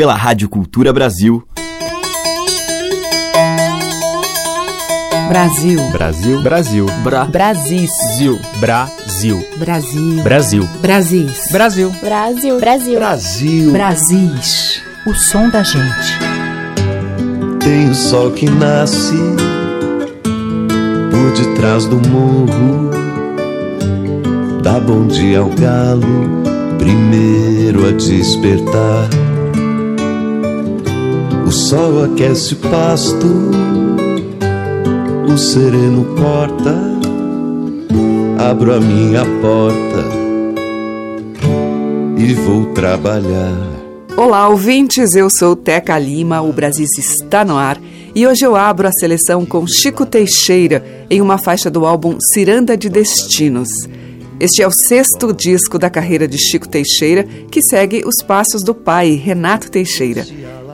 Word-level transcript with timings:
pela 0.00 0.14
Rádio 0.14 0.48
Cultura 0.48 0.94
Brasil. 0.94 1.46
Brasil. 5.28 5.78
Brasil. 5.90 6.42
Brasil. 6.42 6.86
Bra. 7.04 7.26
Brasis. 7.26 7.90
Zil. 8.16 8.40
Brasil. 8.60 9.46
Brasil. 9.58 10.22
Brasil. 10.22 10.68
Brasis. 10.80 11.52
Brasil. 11.52 11.92
Brasil. 12.00 12.58
Brasil. 12.58 12.98
Brasil. 12.98 13.72
Brasis. 13.72 14.82
O 15.06 15.12
som 15.12 15.50
da 15.50 15.62
gente. 15.62 16.18
Tem 17.62 17.90
o 17.90 17.94
sol 17.94 18.30
que 18.30 18.48
nasce 18.48 19.18
por 21.10 21.44
detrás 21.44 21.84
do 21.84 22.00
morro. 22.08 22.90
Dá 24.62 24.80
bom 24.80 25.06
dia 25.06 25.40
ao 25.40 25.50
galo, 25.50 26.42
primeiro 26.78 27.86
a 27.86 27.92
despertar. 27.92 29.29
Sol 31.70 32.02
aquece 32.02 32.54
o 32.54 32.56
pasto, 32.56 33.28
o 35.32 35.38
sereno 35.38 36.04
corta. 36.16 36.74
Abro 38.50 38.74
a 38.74 38.80
minha 38.80 39.24
porta 39.40 40.04
e 42.18 42.34
vou 42.34 42.74
trabalhar. 42.74 43.56
Olá, 44.16 44.48
ouvintes. 44.48 45.14
Eu 45.14 45.28
sou 45.30 45.54
Teca 45.54 45.96
Lima, 45.96 46.42
o 46.42 46.52
Brasil 46.52 46.84
está 46.98 47.44
no 47.44 47.56
ar 47.56 47.80
e 48.16 48.26
hoje 48.26 48.44
eu 48.44 48.56
abro 48.56 48.88
a 48.88 48.92
seleção 48.92 49.46
com 49.46 49.64
Chico 49.64 50.04
Teixeira 50.04 51.06
em 51.08 51.20
uma 51.20 51.38
faixa 51.38 51.70
do 51.70 51.86
álbum 51.86 52.18
Ciranda 52.32 52.76
de 52.76 52.88
Destinos. 52.88 53.68
Este 54.40 54.60
é 54.60 54.66
o 54.66 54.72
sexto 54.72 55.32
disco 55.32 55.78
da 55.78 55.88
carreira 55.88 56.26
de 56.26 56.36
Chico 56.36 56.68
Teixeira, 56.68 57.22
que 57.48 57.62
segue 57.62 58.02
os 58.04 58.24
passos 58.26 58.64
do 58.64 58.74
pai, 58.74 59.12
Renato 59.12 59.70
Teixeira. 59.70 60.26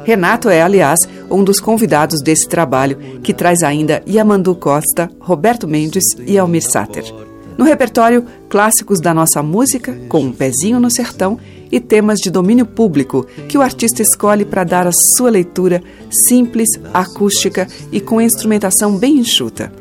Renato 0.06 0.48
é, 0.48 0.62
aliás, 0.62 1.00
um 1.28 1.42
dos 1.42 1.58
convidados 1.58 2.22
desse 2.22 2.48
trabalho, 2.48 2.96
que 3.24 3.34
traz 3.34 3.64
ainda 3.64 4.04
Yamandu 4.08 4.54
Costa, 4.54 5.10
Roberto 5.18 5.66
Mendes 5.66 6.04
e 6.24 6.38
Almir 6.38 6.62
Sater. 6.62 7.12
No 7.58 7.64
repertório, 7.64 8.24
clássicos 8.48 9.00
da 9.00 9.12
nossa 9.12 9.42
música, 9.42 9.98
com 10.08 10.20
um 10.20 10.30
pezinho 10.30 10.78
no 10.78 10.92
sertão, 10.92 11.40
e 11.72 11.80
temas 11.80 12.20
de 12.20 12.30
domínio 12.30 12.64
público 12.64 13.26
que 13.48 13.58
o 13.58 13.60
artista 13.60 14.00
escolhe 14.00 14.44
para 14.44 14.62
dar 14.62 14.86
a 14.86 14.92
sua 15.16 15.28
leitura 15.28 15.82
simples, 16.28 16.68
acústica 16.94 17.66
e 17.90 18.00
com 18.00 18.20
instrumentação 18.20 18.96
bem 18.96 19.18
enxuta. 19.18 19.72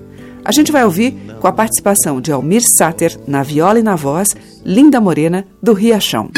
A 0.44 0.52
gente 0.52 0.72
vai 0.72 0.84
ouvir 0.84 1.16
com 1.40 1.48
a 1.48 1.52
participação 1.52 2.20
de 2.20 2.32
Almir 2.32 2.64
Sater 2.80 3.16
na 3.28 3.44
viola 3.44 3.78
e 3.78 3.84
na 3.84 3.96
voz, 3.96 4.30
Linda 4.66 5.00
Morena, 5.00 5.46
do 5.62 5.74
Riachão. 5.74 6.32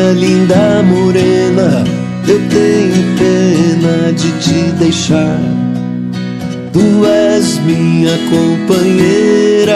Minha 0.00 0.12
linda 0.12 0.82
morena, 0.82 1.84
eu 2.26 2.40
tenho 2.48 3.16
pena 3.18 4.12
de 4.12 4.32
te 4.40 4.72
deixar. 4.78 5.38
Tu 6.72 7.04
és 7.06 7.58
minha 7.64 8.16
companheira, 8.30 9.74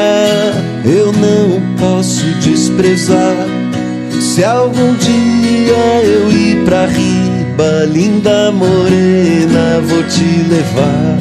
eu 0.84 1.12
não 1.12 1.60
posso 1.78 2.24
desprezar. 2.40 3.34
Se 4.20 4.42
algum 4.44 4.94
dia 4.94 6.02
eu 6.04 6.30
ir 6.30 6.64
pra 6.64 6.86
riba, 6.86 7.84
linda 7.92 8.50
morena, 8.52 9.80
vou 9.82 10.02
te 10.04 10.48
levar. 10.48 11.18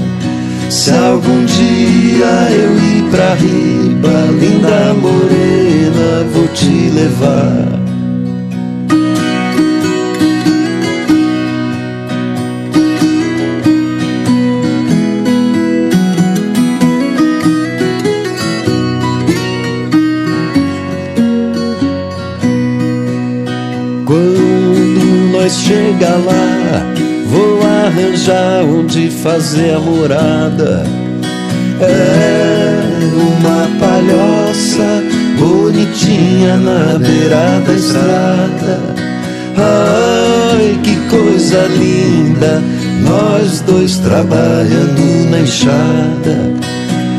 Se 0.70 0.92
algum 0.92 1.46
dia 1.46 2.48
eu 2.52 2.78
ir 2.78 3.04
pra 3.12 3.34
riba, 3.34 4.32
linda 4.40 4.94
morena, 4.94 6.26
vou 6.32 6.48
te 6.50 6.90
levar. 6.90 7.83
Nós 25.44 25.60
chegar 25.60 26.16
lá, 26.26 26.86
vou 27.26 27.60
arranjar 27.62 28.64
onde 28.64 29.10
fazer 29.10 29.74
a 29.74 29.80
morada. 29.80 30.86
É 31.82 32.80
uma 33.14 33.68
palhoça 33.78 35.04
bonitinha 35.38 36.56
na 36.56 36.98
beira 36.98 37.60
da 37.68 37.74
estrada. 37.74 38.80
Ai, 39.58 40.80
que 40.82 40.96
coisa 41.10 41.68
linda, 41.78 42.62
nós 43.02 43.60
dois 43.68 43.98
trabalhando 43.98 45.30
na 45.30 45.40
enxada. 45.40 46.54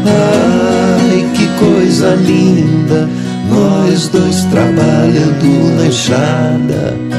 Ai, 0.07 1.27
que 1.35 1.47
coisa 1.59 2.15
linda, 2.15 3.07
nós 3.51 4.09
dois 4.09 4.45
trabalhando 4.45 5.77
na 5.77 5.87
enxada. 5.89 7.14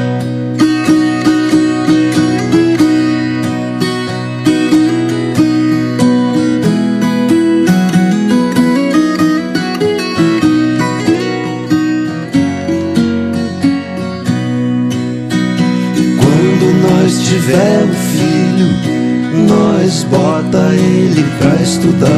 Tiver 17.46 17.84
um 17.84 17.94
filho, 17.94 19.48
nós 19.48 20.04
bota 20.06 20.74
ele 20.74 21.24
pra 21.38 21.62
estudar. 21.62 22.10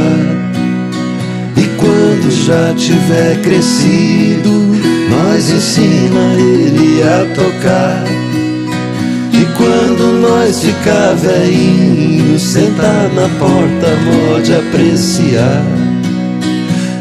E 1.58 1.64
quando 1.76 2.32
já 2.46 2.74
tiver 2.76 3.42
crescido, 3.42 4.50
nós 5.10 5.50
ensina 5.50 6.34
ele 6.40 7.04
a 7.04 7.26
tocar. 7.36 8.06
E 9.34 9.46
quando 9.58 10.22
nós 10.22 10.64
ficar 10.64 11.14
velhinho, 11.16 12.40
sentar 12.40 13.10
na 13.14 13.28
porta, 13.38 13.98
pode 14.08 14.54
apreciar. 14.56 15.62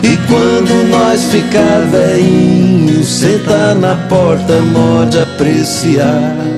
E 0.03 0.17
quando 0.27 0.91
nós 0.91 1.23
ficar 1.27 1.81
velhinho, 1.93 3.05
sentar 3.05 3.77
na 3.77 3.95
porta, 4.09 4.55
pode 4.75 5.17
apreciar. 5.17 6.56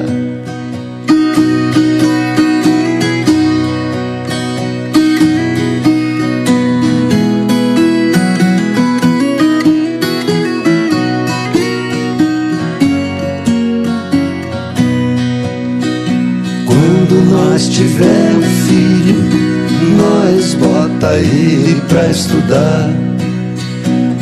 Estudar. 22.19 22.91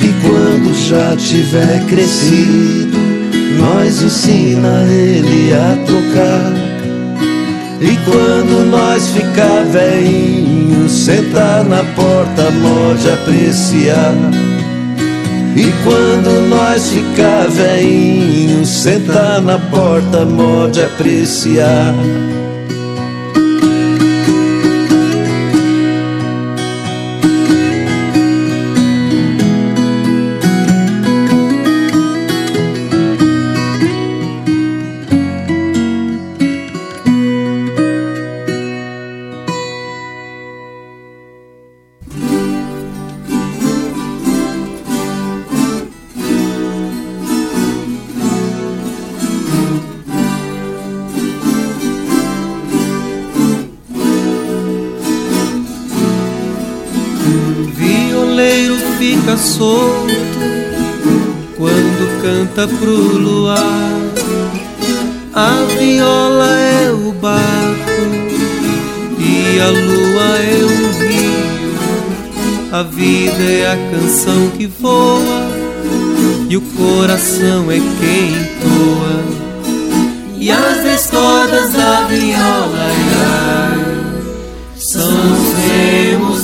E 0.03 0.09
quando 0.23 0.75
já 0.89 1.17
tiver 1.17 1.85
crescido, 1.87 2.99
nós 3.59 4.03
ensina 4.03 4.85
ele 4.85 5.53
a 5.55 5.77
tocar. 5.87 6.53
E 7.81 7.97
quando 8.05 8.71
nós 8.71 9.09
ficar 9.09 9.65
velhinho, 9.65 10.89
sentar 10.89 11.65
na 11.65 11.83
porta, 11.95 12.53
pode 12.63 13.11
apreciar. 13.11 14.15
E 15.57 15.73
quando 15.83 16.49
nós 16.51 16.91
ficar 16.91 17.49
velhinho, 17.49 18.65
sentar 18.67 19.41
na 19.41 19.59
porta, 19.59 20.27
pode 20.37 20.83
apreciar. 20.83 21.95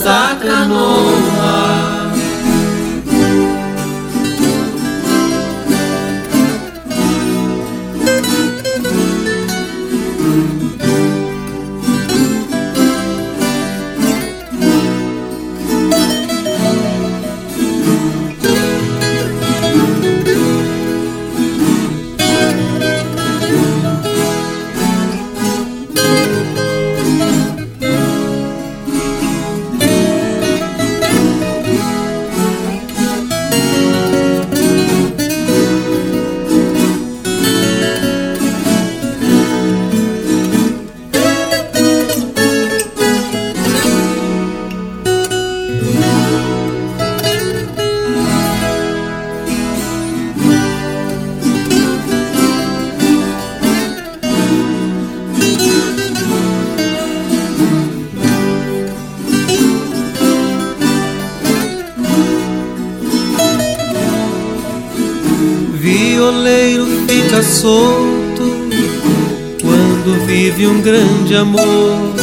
Remos 0.04 1.11
amor. 71.42 72.14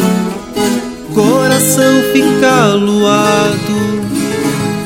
Coração 1.13 2.03
fica 2.13 2.71
aluado 2.71 3.77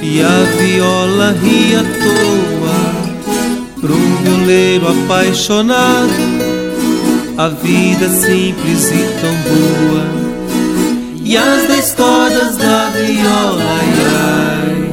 e 0.01 0.21
a 0.21 0.44
viola 0.57 1.35
ri 1.41 1.75
à 1.75 1.83
toa. 1.83 3.03
Um 3.83 4.24
violeiro 4.24 4.88
apaixonado, 4.88 6.09
a 7.38 7.50
vida 7.50 8.06
é 8.06 8.09
simples 8.09 8.91
e 8.91 9.03
tão 9.21 9.35
boa. 9.50 10.06
E 11.24 11.38
as 11.38 11.68
dez 11.68 11.94
cordas 11.94 12.57
da 12.57 12.89
viola, 12.89 13.63
ai, 13.63 13.94
ai, 14.15 14.89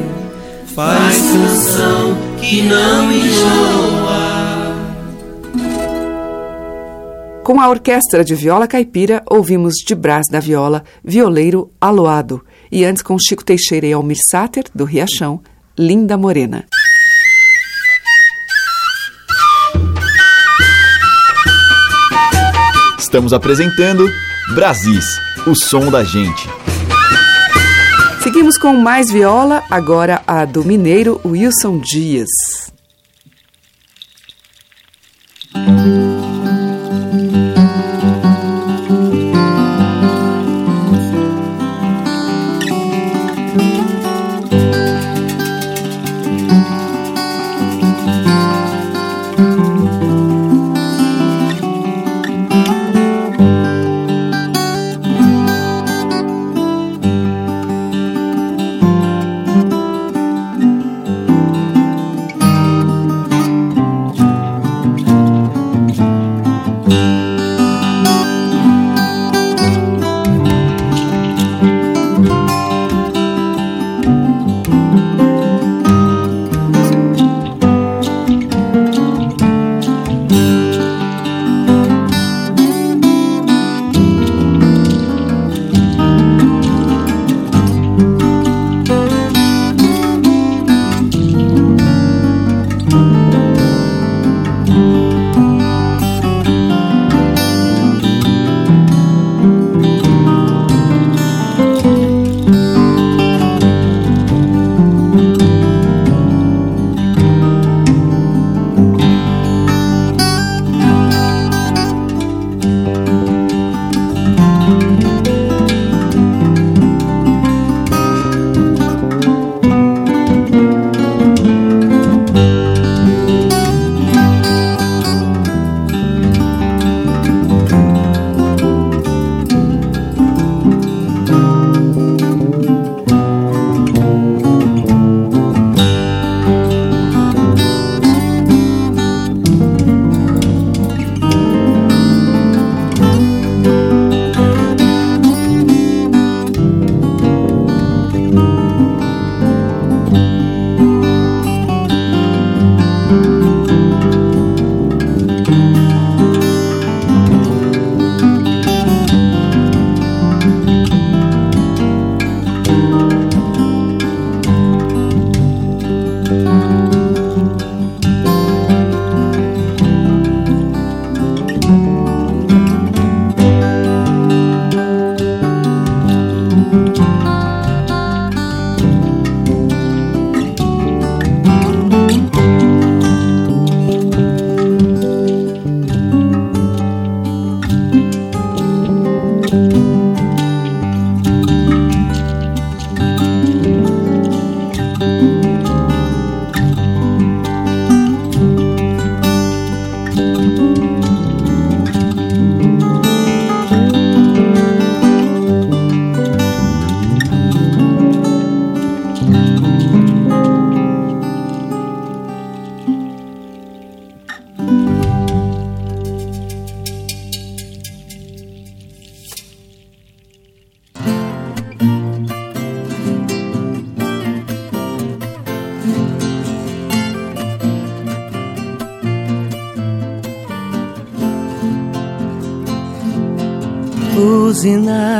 faz 0.75 1.17
canção 1.17 2.17
que 2.41 2.63
não 2.63 3.11
enjoa. 3.13 4.00
Com 7.43 7.59
a 7.59 7.69
orquestra 7.69 8.23
de 8.23 8.35
viola 8.35 8.69
caipira, 8.69 9.23
ouvimos 9.27 9.75
de 9.85 9.95
Brás 9.95 10.27
da 10.31 10.39
Viola, 10.39 10.85
Violeiro 11.03 11.73
Aloado. 11.81 12.45
E 12.71 12.85
antes 12.85 13.03
com 13.03 13.19
Chico 13.19 13.45
Teixeira 13.45 13.87
e 13.87 13.93
Almir 13.93 14.19
Sater, 14.31 14.65
do 14.75 14.85
Riachão, 14.85 15.41
Linda 15.77 16.17
Morena. 16.17 16.67
Estamos 22.99 23.33
apresentando 23.33 24.07
Brasis, 24.55 25.19
o 25.47 25.55
som 25.55 25.91
da 25.91 26.05
gente. 26.05 26.49
Seguimos 28.23 28.59
com 28.59 28.75
mais 28.75 29.11
viola, 29.11 29.65
agora 29.71 30.23
a 30.27 30.45
do 30.45 30.63
mineiro 30.63 31.21
Wilson 31.25 31.79
Dias. 31.79 32.29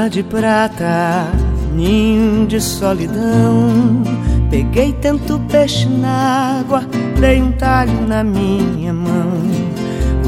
De 0.09 0.23
prata, 0.23 1.29
ninho 1.75 2.47
de 2.47 2.61
solidão. 2.61 4.03
Peguei 4.51 4.93
tanto 4.95 5.39
peixe 5.51 5.89
na 5.89 6.61
água, 6.61 6.83
dei 7.21 7.41
um 7.41 7.53
talho 7.53 8.07
na 8.09 8.25
minha 8.25 8.93
mão. 8.93 9.33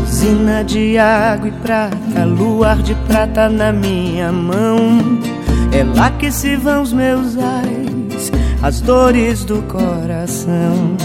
Usina 0.00 0.62
de 0.62 0.98
água 0.98 1.48
e 1.48 1.52
prata, 1.52 2.24
luar 2.24 2.82
de 2.82 2.94
prata 3.06 3.48
na 3.48 3.72
minha 3.72 4.30
mão. 4.30 5.00
É 5.72 5.82
lá 5.82 6.10
que 6.10 6.30
se 6.30 6.54
vão 6.54 6.82
os 6.82 6.92
meus 6.92 7.36
ais, 7.38 8.30
as 8.62 8.80
dores 8.80 9.44
do 9.44 9.62
coração. 9.62 10.96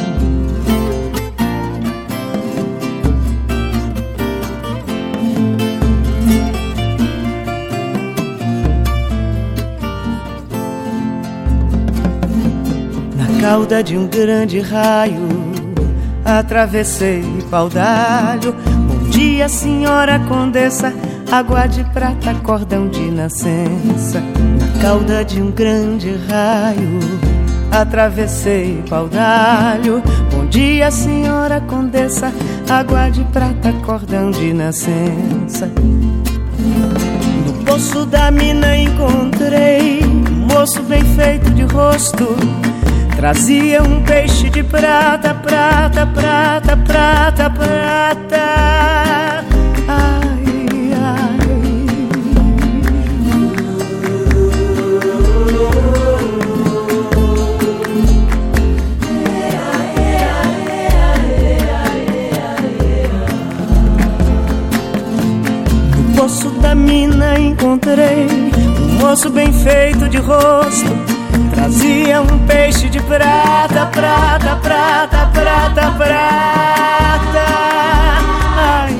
Cauda 13.50 13.82
de 13.82 13.98
um 13.98 14.06
grande 14.08 14.60
raio, 14.60 15.26
atravessei 16.26 17.24
pau 17.50 17.70
d'alho. 17.70 18.54
Bom 18.54 19.10
dia, 19.10 19.48
senhora 19.48 20.20
condessa, 20.20 20.94
água 21.32 21.66
de 21.66 21.82
prata, 21.86 22.36
cordão 22.44 22.90
de 22.90 23.10
nascença. 23.10 24.20
Na 24.60 24.82
cauda 24.82 25.24
de 25.24 25.42
um 25.42 25.50
grande 25.50 26.14
raio, 26.28 27.00
atravessei 27.72 28.84
pau 28.90 29.08
d'alho. 29.08 30.04
Bom 30.30 30.46
dia, 30.48 30.92
senhora 30.92 31.62
condessa, 31.62 32.34
água 32.70 33.08
de 33.08 33.24
prata, 33.32 33.72
cordão 33.86 34.30
de 34.30 34.52
nascença. 34.52 35.72
No 37.46 37.54
poço 37.64 38.06
da 38.08 38.30
mina 38.30 38.76
encontrei 38.76 40.02
um 40.04 40.54
moço 40.54 40.84
bem 40.84 41.02
feito 41.16 41.50
de 41.52 41.64
rosto 41.64 42.28
Trazia 43.18 43.82
um 43.82 44.04
peixe 44.04 44.48
de 44.48 44.62
prata, 44.62 45.34
prata, 45.34 46.06
prata, 46.06 46.78
prata, 46.78 47.50
prata. 47.50 48.38
No 65.96 66.16
poço 66.16 66.52
da 66.62 66.76
mina 66.76 67.40
encontrei 67.40 68.28
um 68.80 69.00
moço 69.00 69.32
bem 69.32 69.52
feito 69.52 70.08
de 70.08 70.20
rosto 70.20 71.07
Trazia 71.58 72.22
um 72.22 72.46
peixe 72.46 72.88
de 72.88 73.02
prata, 73.02 73.88
prata, 73.88 74.56
prata, 74.58 75.26
prata, 75.34 75.92
prata. 75.98 77.46
Ai. 78.56 78.96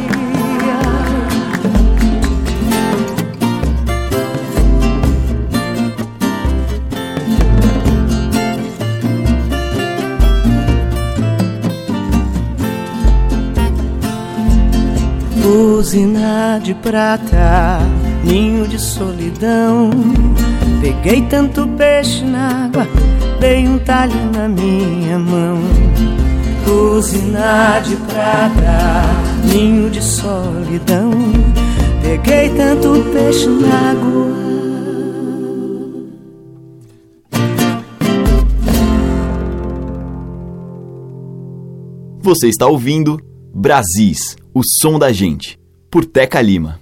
Usina 15.46 16.60
de 16.64 16.74
prata, 16.74 17.80
ninho 18.24 18.68
de 18.68 18.80
solidão 18.80 19.92
Peguei 20.82 21.22
tanto 21.24 21.68
peixe 21.70 22.24
na 22.24 22.66
água, 22.66 22.88
dei 23.40 23.68
um 23.68 23.80
talho 23.80 24.32
na 24.32 24.48
minha 24.48 25.18
mão. 25.18 25.58
Usina 26.68 27.80
de 27.80 27.96
prata, 27.96 29.04
ninho 29.52 29.90
de 29.90 30.04
solidão. 30.04 31.12
Peguei 32.02 32.50
tanto 32.50 33.04
peixe 33.12 33.48
na 33.48 33.92
água. 33.92 34.48
Você 42.22 42.50
está 42.50 42.68
ouvindo 42.68 43.18
Brasis, 43.54 44.36
o 44.54 44.62
som 44.82 45.00
da 45.00 45.12
gente, 45.12 45.58
por 45.90 46.06
Teca 46.06 46.42
Lima. 46.42 46.78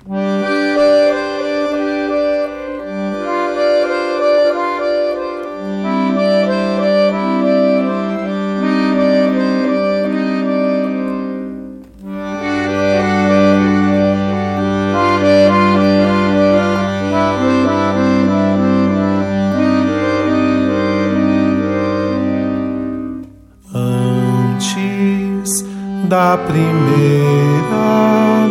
Da 26.35 26.43
primeira 26.43 27.77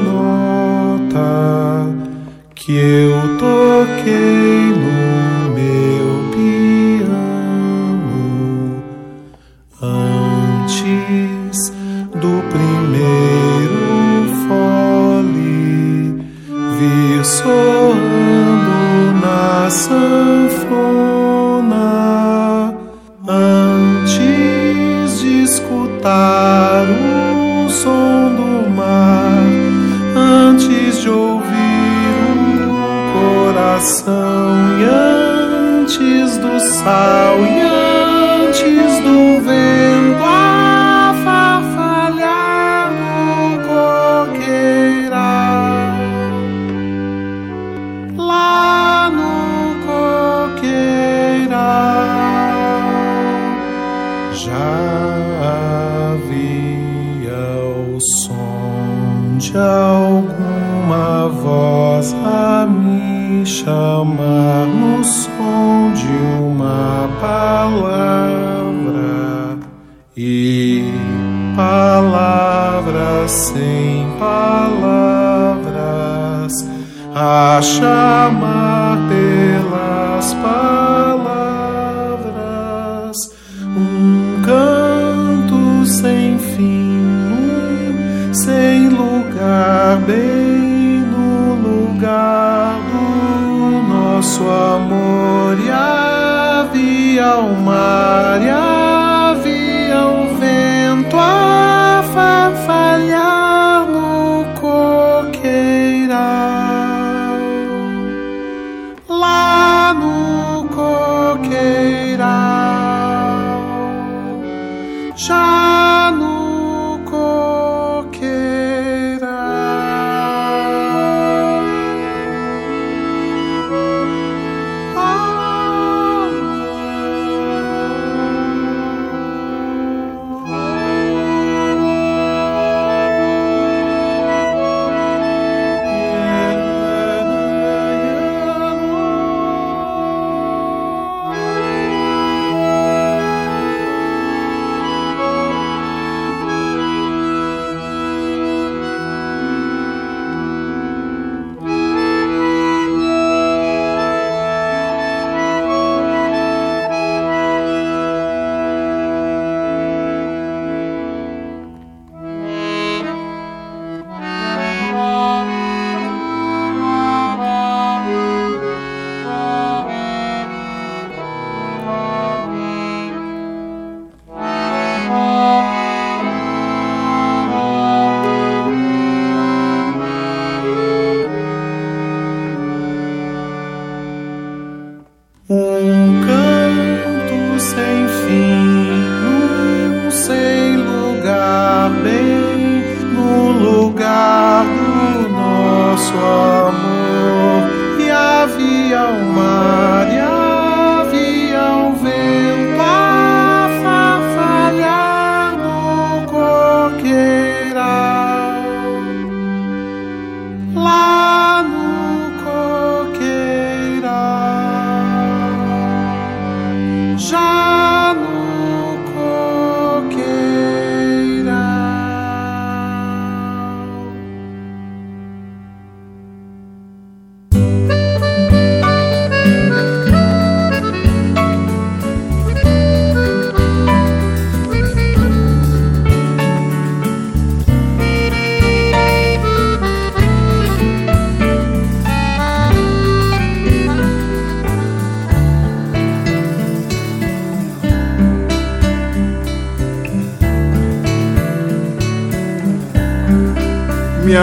nota 0.05 1.21
que 2.55 2.77
eu 2.77 3.14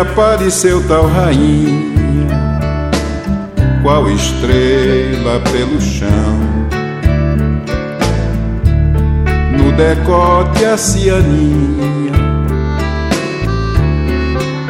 apareceu 0.02 0.82
tal 0.88 1.08
rainha, 1.08 2.28
qual 3.84 4.10
estrela 4.10 5.40
pelo 5.52 5.80
chão. 5.80 6.40
No 9.58 9.72
decote 9.74 10.66
a 10.66 10.76
cianinha 10.76 12.14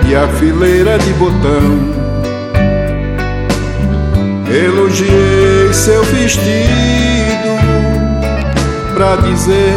e 0.08 0.16
a 0.16 0.28
fileira 0.28 1.00
de 1.00 1.14
botão. 1.14 2.02
Elogiei 4.54 5.72
seu 5.72 6.04
vestido 6.04 6.52
pra 8.94 9.16
dizer 9.16 9.76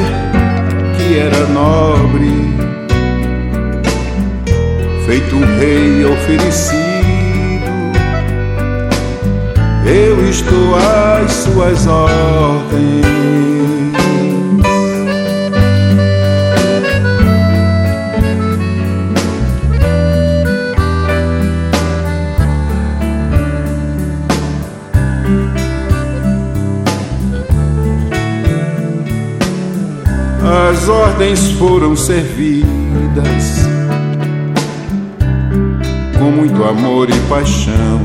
que 0.96 1.16
era 1.16 1.46
nobre 1.46 2.54
feito 5.06 5.36
um 5.36 5.58
rei 5.58 6.04
oferecido. 6.04 6.84
Eu 9.86 10.28
estou 10.28 10.74
às 10.76 11.30
suas 11.30 11.86
ordens. 11.86 13.04
As 30.42 30.88
ordens 30.88 31.52
foram 31.52 31.94
servidas 31.96 33.73
com 36.24 36.30
muito 36.30 36.64
amor 36.64 37.10
e 37.10 37.18
paixão. 37.28 38.00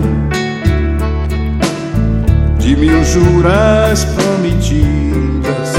De 2.57 2.75
mil 2.75 3.01
juras 3.05 4.03
prometidas, 4.03 5.69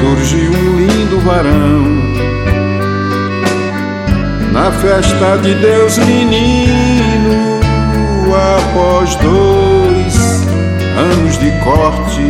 surgiu 0.00 0.50
um 0.50 0.76
lindo 0.78 1.20
varão. 1.20 1.84
Na 4.52 4.72
festa 4.72 5.36
de 5.36 5.54
Deus 5.54 5.96
menino, 5.98 7.60
após 8.34 9.14
dois 9.14 10.44
anos 10.98 11.38
de 11.38 11.52
corte, 11.62 12.20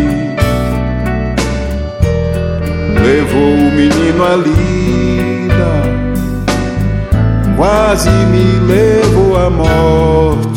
levou 3.03 3.55
o 3.55 3.73
menino 3.73 4.23
ali 4.23 5.08
quase 7.59 8.09
me 8.31 8.61
levou 8.73 9.37
à 9.37 9.51
morte. 9.51 10.48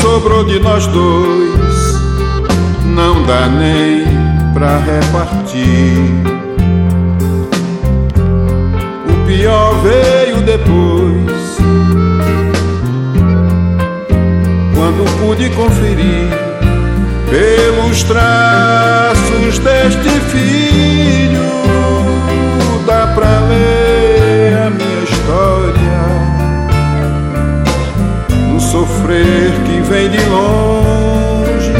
Sobrou 0.00 0.44
de 0.44 0.58
nós 0.58 0.86
dois 0.86 2.00
não 2.94 3.22
dá 3.24 3.46
nem 3.46 4.04
pra 4.52 4.78
repartir. 4.78 5.60
O 9.08 9.26
pior 9.26 9.80
veio 9.82 10.42
depois, 10.42 11.58
quando 14.74 15.04
pude 15.18 15.48
conferir 15.50 16.28
pelos 17.30 18.02
traços 18.02 19.58
deste 19.60 20.10
filho, 20.30 21.40
dá 22.86 23.06
pra 23.14 23.40
ler 23.48 23.79
sofrer 29.10 29.50
que 29.64 29.80
vem 29.88 30.08
de 30.08 30.24
longe, 30.26 31.72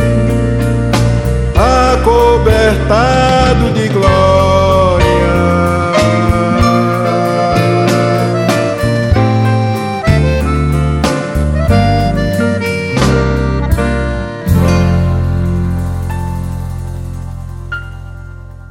acobertado 1.95 3.73
de 3.73 3.89
glória. 3.89 5.11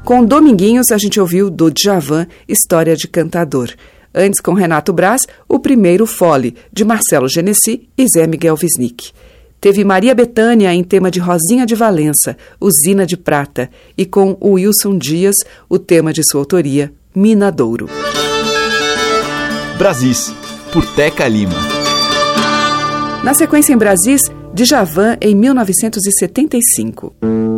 Com 0.04 0.26
Dominguinhos, 0.26 0.92
a 0.92 0.98
gente 0.98 1.20
ouviu 1.20 1.50
do 1.50 1.72
Djavan 1.72 2.28
História 2.48 2.96
de 2.96 3.08
Cantador. 3.08 3.70
Antes, 4.14 4.40
com 4.40 4.54
Renato 4.54 4.92
Braz, 4.92 5.22
o 5.48 5.60
primeiro 5.60 6.06
Fole, 6.06 6.56
de 6.72 6.84
Marcelo 6.84 7.28
Genesi 7.28 7.88
e 7.98 8.06
Zé 8.08 8.28
Miguel 8.28 8.58
Wisnik. 8.62 9.12
Teve 9.62 9.84
Maria 9.84 10.16
Betânia 10.16 10.74
em 10.74 10.84
tema 10.84 11.12
de 11.12 11.20
Rosinha 11.20 11.66
de 11.66 11.76
Valença, 11.76 12.38
Usina 12.60 13.06
de 13.06 13.18
Prata, 13.18 13.70
e 13.98 14.06
com 14.06 14.38
o 14.40 14.52
Wilson 14.52 14.98
Dias, 14.98 15.36
o 15.68 15.78
tema 15.78 16.14
de 16.14 16.22
sua 16.24 16.42
autoria, 16.42 16.94
Minadouro. 17.14 17.90
Brasis, 19.78 20.34
por 20.72 20.86
Teca 20.96 21.28
Lima. 21.28 21.56
Na 23.24 23.34
sequência 23.34 23.74
em 23.74 23.78
Brasis, 23.78 24.22
Djavan 24.54 25.18
em 25.22 25.36
1975. 25.36 27.49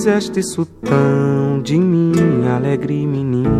Fizeste 0.00 0.40
isso 0.40 0.64
tão 0.64 1.60
de 1.62 1.76
mim, 1.76 2.14
alegre 2.48 3.06
menina? 3.06 3.50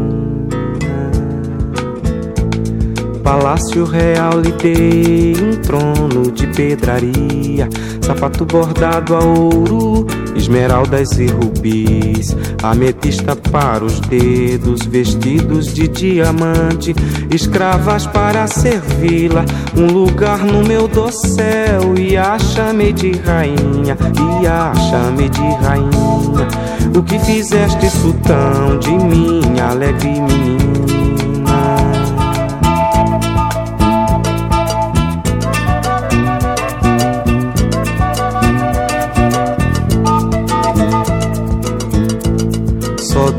Palácio 3.23 3.85
Real 3.85 4.41
lhe 4.41 4.51
dei 4.53 5.35
um 5.37 5.61
trono 5.61 6.33
de 6.33 6.47
pedraria, 6.47 7.69
sapato 8.01 8.47
bordado 8.47 9.17
a 9.17 9.19
ouro, 9.23 10.07
esmeraldas 10.37 11.19
e 11.19 11.27
rubis, 11.27 12.37
ametista 12.63 13.35
para 13.37 13.85
os 13.85 14.01
dedos, 14.01 14.87
vestidos 14.87 15.73
de 15.73 15.89
diamante, 15.89 16.95
escravas 17.31 18.07
para 18.07 18.47
servi-la, 18.47 19.45
um 19.77 19.87
lugar 19.87 20.39
no 20.39 20.67
meu 20.67 20.87
dossel, 20.89 21.97
e 21.99 22.17
a 22.17 22.39
chamei 22.39 22.93
de 22.93 23.13
rainha, 23.13 23.97
e 24.43 24.47
a 24.47 24.73
chamei 24.91 25.29
de 25.29 25.41
rainha. 25.41 26.49
O 26.97 27.03
que 27.03 27.19
fizeste 27.21 27.87
isso 27.87 28.15
tão 28.25 28.79
de 28.79 28.91
mim, 28.91 29.61
alegre 29.61 30.09
menina? 30.09 31.00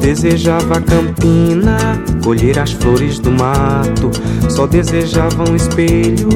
Desejava 0.02 0.80
a 0.80 0.82
campina, 0.82 1.78
colher 2.24 2.60
as 2.60 2.72
flores 2.72 3.20
do 3.20 3.32
mato. 3.32 4.10
Só 4.50 4.66
desejava 4.66 5.50
um 5.50 5.56
espelho 5.56 6.28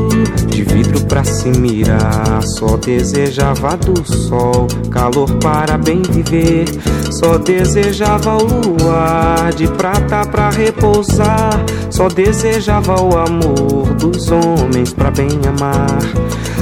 de 0.47 0.63
vidro 0.63 1.03
pra 1.05 1.23
se 1.23 1.49
mirar. 1.49 2.41
Só 2.43 2.77
desejava 2.77 3.75
do 3.75 4.05
sol, 4.05 4.67
calor 4.91 5.29
para 5.37 5.77
bem 5.77 6.01
viver. 6.03 6.65
Só 7.11 7.37
desejava 7.37 8.37
o 8.37 8.83
luar 8.83 9.51
de 9.53 9.67
prata 9.67 10.25
pra 10.25 10.49
repousar. 10.49 11.65
Só 11.89 12.07
desejava 12.07 13.01
o 13.01 13.17
amor 13.17 13.93
dos 13.95 14.29
homens 14.31 14.93
pra 14.93 15.09
bem 15.09 15.29
amar. 15.47 15.99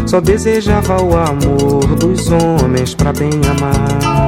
Só 0.07 0.21
desejava 0.21 1.01
o 1.01 1.17
amor 1.17 1.85
dos 1.95 2.29
homens 2.29 2.93
pra 2.95 3.11
bem 3.11 3.31
amar. 3.49 4.22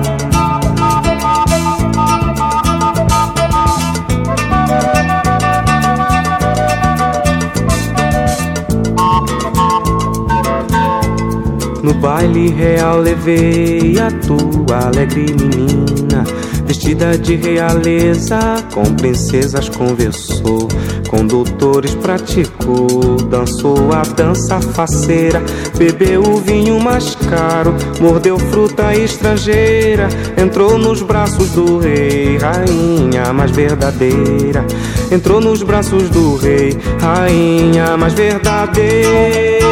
No 11.85 11.93
baile 11.93 12.49
real 12.49 12.97
levei 12.97 13.95
a 13.99 14.09
tua 14.09 14.87
alegre 14.87 15.27
menina 15.39 16.23
Vestida 16.65 17.15
de 17.15 17.35
realeza, 17.35 18.39
com 18.73 18.83
princesas 18.95 19.69
conversou, 19.69 20.67
com 21.07 21.27
doutores 21.27 21.93
praticou, 21.93 23.17
dançou 23.29 23.93
a 23.93 24.01
dança 24.01 24.59
faceira, 24.59 25.43
bebeu 25.77 26.23
o 26.23 26.37
vinho 26.37 26.79
mais 26.79 27.13
caro, 27.13 27.75
mordeu 28.01 28.39
fruta 28.39 28.95
estrangeira, 28.95 30.07
entrou 30.41 30.79
nos 30.79 31.03
braços 31.03 31.51
do 31.51 31.77
rei, 31.77 32.37
rainha 32.37 33.31
mais 33.31 33.51
verdadeira, 33.51 34.65
entrou 35.11 35.39
nos 35.39 35.61
braços 35.61 36.09
do 36.09 36.35
rei, 36.35 36.75
rainha 36.99 37.95
mais 37.95 38.13
verdadeira. 38.13 39.65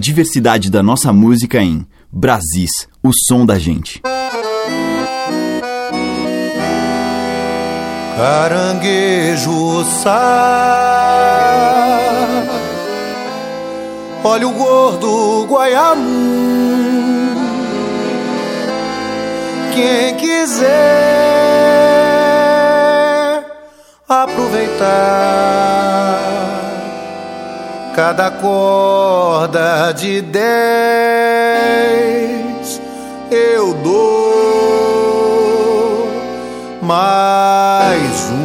Diversidade 0.00 0.70
da 0.70 0.82
nossa 0.82 1.12
música 1.12 1.62
em 1.62 1.86
Brasis, 2.10 2.88
o 3.02 3.10
som 3.28 3.46
da 3.46 3.58
gente. 3.58 4.00
Caranguejo 8.16 9.84
sá 10.02 10.90
Olha 14.22 14.46
o 14.46 14.52
gordo 14.52 15.46
Guaiamu. 15.48 16.00
Quem 19.72 20.14
quiser 20.16 20.70
aproveitar 24.06 25.40
cada 28.02 28.30
corda 28.30 29.92
de 29.92 30.22
dez 30.22 30.40
eu 33.30 33.74
dou 33.74 35.20
mais 36.80 38.30
um. 38.30 38.40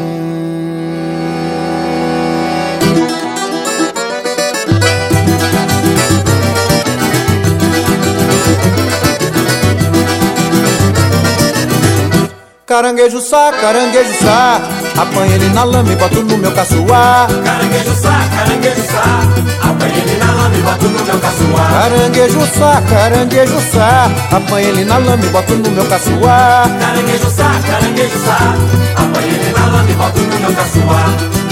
Caranguejo 12.66 13.22
sá, 13.22 13.54
caranguejo 13.54 14.14
sá 14.22 14.75
Apanha 14.98 15.36
ele 15.36 15.50
na 15.50 15.66
lama 15.66 15.92
e 15.92 15.96
boto 15.98 16.24
no 16.24 16.38
meu 16.38 16.52
caçoar 16.54 17.28
Caranguejo 17.44 17.94
sá, 18.02 18.14
caranguejo 18.34 18.84
sá. 18.90 19.70
Apanha 19.70 19.98
ele 19.98 20.18
na 20.18 20.32
lama 20.32 20.56
e 20.56 20.62
boto 20.62 20.88
no 20.88 21.04
meu 21.06 21.20
caçoar 21.20 21.70
Caranguejo 21.70 22.48
sá, 22.58 22.82
caranguejo 22.90 23.60
sá. 23.74 24.10
Apanha 24.32 24.68
ele 24.70 24.86
na 24.86 24.98
lama 24.98 25.26
e 25.26 25.28
boto 25.28 25.54
no 25.54 25.72
meu 25.72 25.86
caçoar 25.86 26.70
Caranguejo 26.80 27.30
sá, 27.30 27.52
caranguejo 27.68 28.18
sá. 28.26 28.56
Apanha 28.96 29.28
ele 29.28 29.52
na 29.52 29.66
lama 29.66 29.90
e 29.90 29.94
boto 29.96 30.22
no 30.22 30.40
meu 30.40 30.54
caçoar 30.54 31.10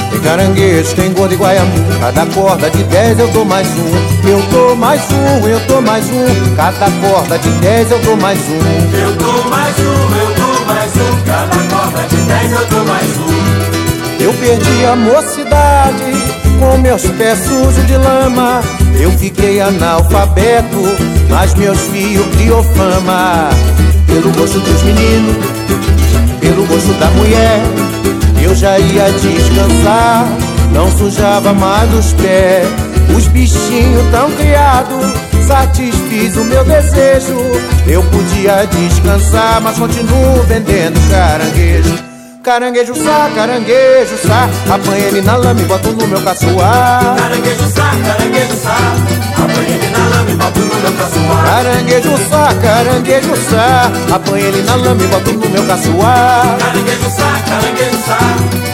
Tem 0.10 0.20
caranguejo, 0.22 0.96
tem 0.96 1.12
gordo 1.12 1.34
e 1.34 1.38
guaiamu. 1.38 1.74
Cada 2.00 2.26
corda 2.28 2.70
de 2.70 2.84
dez 2.84 3.20
eu 3.20 3.28
dou 3.28 3.44
mais 3.44 3.68
um. 3.68 4.30
Eu 4.30 4.42
dou 4.52 4.76
mais 4.76 5.02
um, 5.12 5.48
eu 5.50 5.60
dou 5.68 5.82
mais 5.82 6.06
um. 6.06 6.56
Cada 6.56 6.90
corda 7.02 7.38
de 7.40 7.50
dez 7.60 7.92
eu 7.92 8.00
dou 8.00 8.16
mais 8.16 8.40
um. 8.40 8.98
Eu 8.98 9.12
dou 9.16 9.44
mais 9.50 9.76
um, 9.80 9.84
eu 9.84 10.34
dou 10.36 10.66
mais 10.66 10.92
um. 10.96 11.22
Cada 11.26 11.76
corda 11.76 12.08
de 12.08 12.16
dez 12.16 12.52
eu 12.54 12.66
dou 12.68 12.86
mais 12.86 13.18
um 13.18 13.33
Eu 14.24 14.34
perdi 14.36 14.86
a 14.86 14.96
mocidade 14.96 16.14
Com 16.58 16.78
meus 16.78 17.02
pés 17.02 17.40
sujos 17.40 17.86
de 17.86 17.98
lama. 17.98 18.62
Eu 18.98 19.12
fiquei 19.12 19.60
analfabeto 19.60 20.82
Mas 21.30 21.54
meus 21.56 21.78
filhos 21.78 22.26
criou 22.38 22.64
fama. 22.64 23.50
Pelo 24.08 24.32
gosto 24.32 24.60
dos 24.62 24.84
meninos 24.84 25.36
Pelo 26.40 26.66
gosto 26.68 26.94
da 27.02 27.08
mulher 27.08 27.60
Eu 28.42 28.56
já 28.56 28.80
ia 28.80 29.12
descansar. 29.12 30.26
Não 30.72 30.90
sujava 30.98 31.54
mais 31.54 31.94
os 31.94 32.14
pés. 32.14 32.66
Os 33.18 33.28
bichinhos 33.28 34.10
tão 34.10 34.32
criados 34.32 35.06
Satisfiz 35.46 36.38
o 36.38 36.46
meu 36.46 36.64
desejo. 36.64 37.36
Eu 37.86 38.02
podia 38.04 38.64
descansar 38.68 39.60
Mas 39.62 39.78
continuo 39.78 40.44
vendendo 40.48 40.98
caranguejo 41.10 42.13
Caranguejo 42.44 42.94
sá, 42.94 43.32
caranguejo 43.34 44.18
sá 44.18 44.50
Apanha 44.70 45.06
ele 45.08 45.22
na 45.22 45.38
lama 45.38 45.62
e 45.62 45.64
boto 45.64 45.94
no 45.94 46.06
meu 46.06 46.22
caçoar. 46.22 47.16
Caranguejo 47.16 47.68
sá, 47.74 47.92
caranguejo 48.04 48.56
sá 48.62 48.76
Apanha 49.38 49.70
ele 49.70 49.88
na 49.88 50.10
lama 50.10 50.30
e 50.30 50.36
boto 50.36 50.60
no 50.60 50.76
meu 50.76 50.92
caçoar. 50.92 51.46
Caranguejo 51.46 52.18
sá, 52.30 52.54
caranguejo 52.62 53.36
sá 53.50 53.92
Apanha 54.14 54.48
ele 54.48 54.62
na 54.64 54.76
lama 54.76 55.02
e 55.02 55.08
boto 55.08 55.32
no 55.32 55.50
meu 55.50 55.64
caçoar. 55.64 56.58
Caranguejo 56.60 57.10
sá, 57.10 57.42
caranguejo 57.48 57.98
sá 58.06 58.18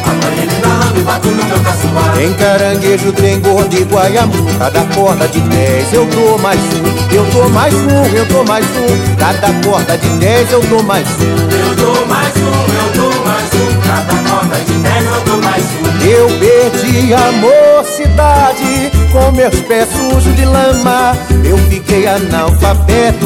Apanha 0.09 0.41
ele 0.41 0.61
na 0.61 0.69
lama 0.69 0.97
e 0.97 1.01
boto 1.03 1.27
no 1.27 1.45
meu 1.45 1.59
caçoar. 1.59 2.13
Tem 2.15 2.33
caranguejo, 2.33 3.13
tem 3.13 3.39
gordo 3.39 3.75
e 3.75 3.83
guaiamu 3.83 4.33
Cada 4.57 4.83
corda 4.95 5.27
de 5.27 5.41
dez 5.41 5.93
eu 5.93 6.07
dou 6.07 6.39
mais 6.39 6.59
um. 6.59 7.15
Eu 7.15 7.23
dou 7.25 7.47
mais 7.49 7.73
um, 7.75 8.15
eu 8.15 8.25
dou 8.25 8.43
mais 8.45 8.65
um. 8.65 9.15
Cada 9.15 9.53
corda 9.63 9.95
de 9.95 10.09
dez 10.17 10.51
eu 10.51 10.61
dou 10.61 10.81
mais 10.81 11.07
um. 11.07 11.69
Eu 11.69 11.75
dou 11.75 12.07
mais 12.07 12.35
um, 12.35 12.39
eu 12.41 12.93
dou 12.95 13.25
mais 13.25 13.53
um 13.53 13.58
Cada 13.89 14.13
corda 14.29 14.55
de 14.67 14.73
dez 14.73 15.03
eu 15.03 15.21
dou 15.21 15.41
mais 15.41 15.63
um 15.63 16.07
Eu 16.07 16.27
perdi 16.37 17.11
a 17.11 17.31
mocidade 17.31 18.91
Com 19.11 19.31
meus 19.31 19.55
pés 19.61 19.87
sujos 19.89 20.35
de 20.35 20.45
lama. 20.45 21.17
Eu 21.43 21.57
fiquei 21.57 22.05
analfabeto 22.07 23.25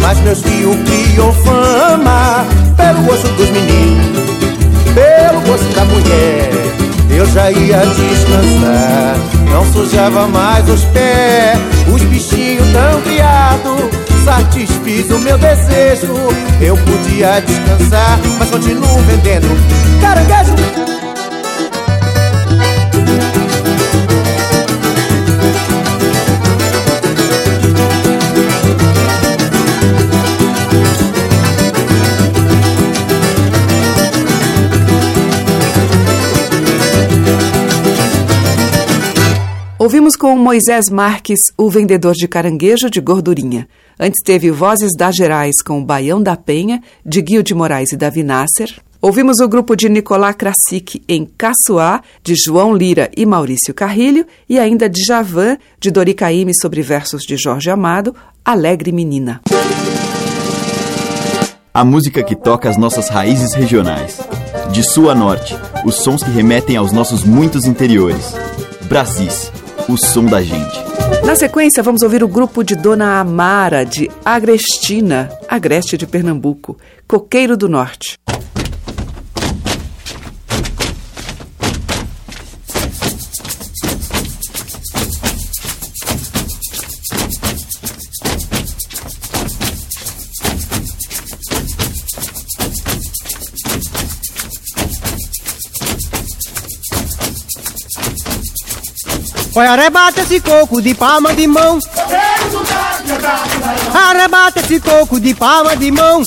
Mas 0.00 0.18
meus 0.18 0.42
fios 0.42 0.76
criam 0.84 1.32
fama. 1.32 2.44
Pelo 2.76 3.02
gosto 3.02 3.28
dos 3.28 3.50
meninos 3.50 4.18
Pelo 4.96 5.40
gosto 5.42 5.72
da 5.76 5.84
mulher 5.84 6.50
Eu 7.08 7.26
já 7.26 7.48
ia 7.52 7.78
descansar. 7.78 9.16
Não 9.48 9.64
sujava 9.72 10.26
mais 10.26 10.68
os 10.68 10.82
pés 10.86 11.56
Os 11.86 12.02
bichinhos 12.02 12.66
tão 12.72 13.00
criados. 13.02 14.10
Satisfiz 14.24 15.08
o 15.10 15.18
meu 15.20 15.38
desejo 15.38 16.14
Eu 16.60 16.76
podia 16.76 17.40
descansar 17.40 18.18
Mas 18.38 18.50
continuo 18.50 18.98
vendendo 19.06 19.89
caranguejo 20.00 20.54
Ouvimos 39.80 40.14
com 40.14 40.36
Moisés 40.36 40.90
Marques, 40.90 41.40
o 41.56 41.70
vendedor 41.70 42.12
de 42.12 42.28
caranguejo 42.28 42.90
de 42.90 43.00
gordurinha. 43.00 43.66
Antes 43.98 44.22
teve 44.22 44.50
Vozes 44.50 44.94
das 44.94 45.16
Gerais 45.16 45.62
com 45.62 45.80
o 45.80 45.84
Baião 45.84 46.22
da 46.22 46.36
Penha, 46.36 46.82
de 47.04 47.22
Guio 47.22 47.42
de 47.42 47.54
Moraes 47.54 47.90
e 47.90 47.96
Davi 47.96 48.22
Nasser. 48.22 48.78
Ouvimos 49.02 49.40
o 49.40 49.48
grupo 49.48 49.74
de 49.74 49.88
Nicolás 49.88 50.36
Krasik 50.36 51.02
em 51.08 51.24
Caçoá, 51.24 52.02
de 52.22 52.34
João 52.34 52.74
Lira 52.74 53.10
e 53.16 53.24
Maurício 53.24 53.72
Carrilho, 53.72 54.26
e 54.46 54.58
ainda 54.58 54.90
de 54.90 55.02
Javan, 55.02 55.56
de 55.80 55.90
Dori 55.90 56.12
Caymmi 56.12 56.52
sobre 56.54 56.82
versos 56.82 57.22
de 57.22 57.34
Jorge 57.34 57.70
Amado, 57.70 58.14
Alegre 58.44 58.92
Menina. 58.92 59.40
A 61.72 61.82
música 61.82 62.22
que 62.22 62.36
toca 62.36 62.68
as 62.68 62.76
nossas 62.76 63.08
raízes 63.08 63.54
regionais. 63.54 64.20
De 64.70 64.82
sul 64.82 65.08
a 65.08 65.14
norte, 65.14 65.56
os 65.86 65.94
sons 65.94 66.22
que 66.22 66.30
remetem 66.30 66.76
aos 66.76 66.92
nossos 66.92 67.24
muitos 67.24 67.64
interiores. 67.64 68.34
Brasis, 68.82 69.50
o 69.88 69.96
som 69.96 70.26
da 70.26 70.42
gente. 70.42 70.78
Na 71.24 71.34
sequência, 71.34 71.82
vamos 71.82 72.02
ouvir 72.02 72.22
o 72.22 72.28
grupo 72.28 72.62
de 72.62 72.76
Dona 72.76 73.18
Amara, 73.18 73.82
de 73.82 74.10
Agrestina, 74.22 75.30
Agreste 75.48 75.96
de 75.96 76.06
Pernambuco, 76.06 76.76
Coqueiro 77.08 77.56
do 77.56 77.66
Norte. 77.66 78.18
Olha, 99.54 99.72
arrebata 99.72 100.20
esse 100.20 100.40
coco 100.40 100.80
de 100.80 100.94
palma 100.94 101.34
de 101.34 101.46
mão. 101.46 101.78
Arrebata 103.92 104.60
esse 104.60 104.78
coco 104.80 105.18
de 105.18 105.34
palma 105.34 105.76
de 105.76 105.90
mão. 105.90 106.22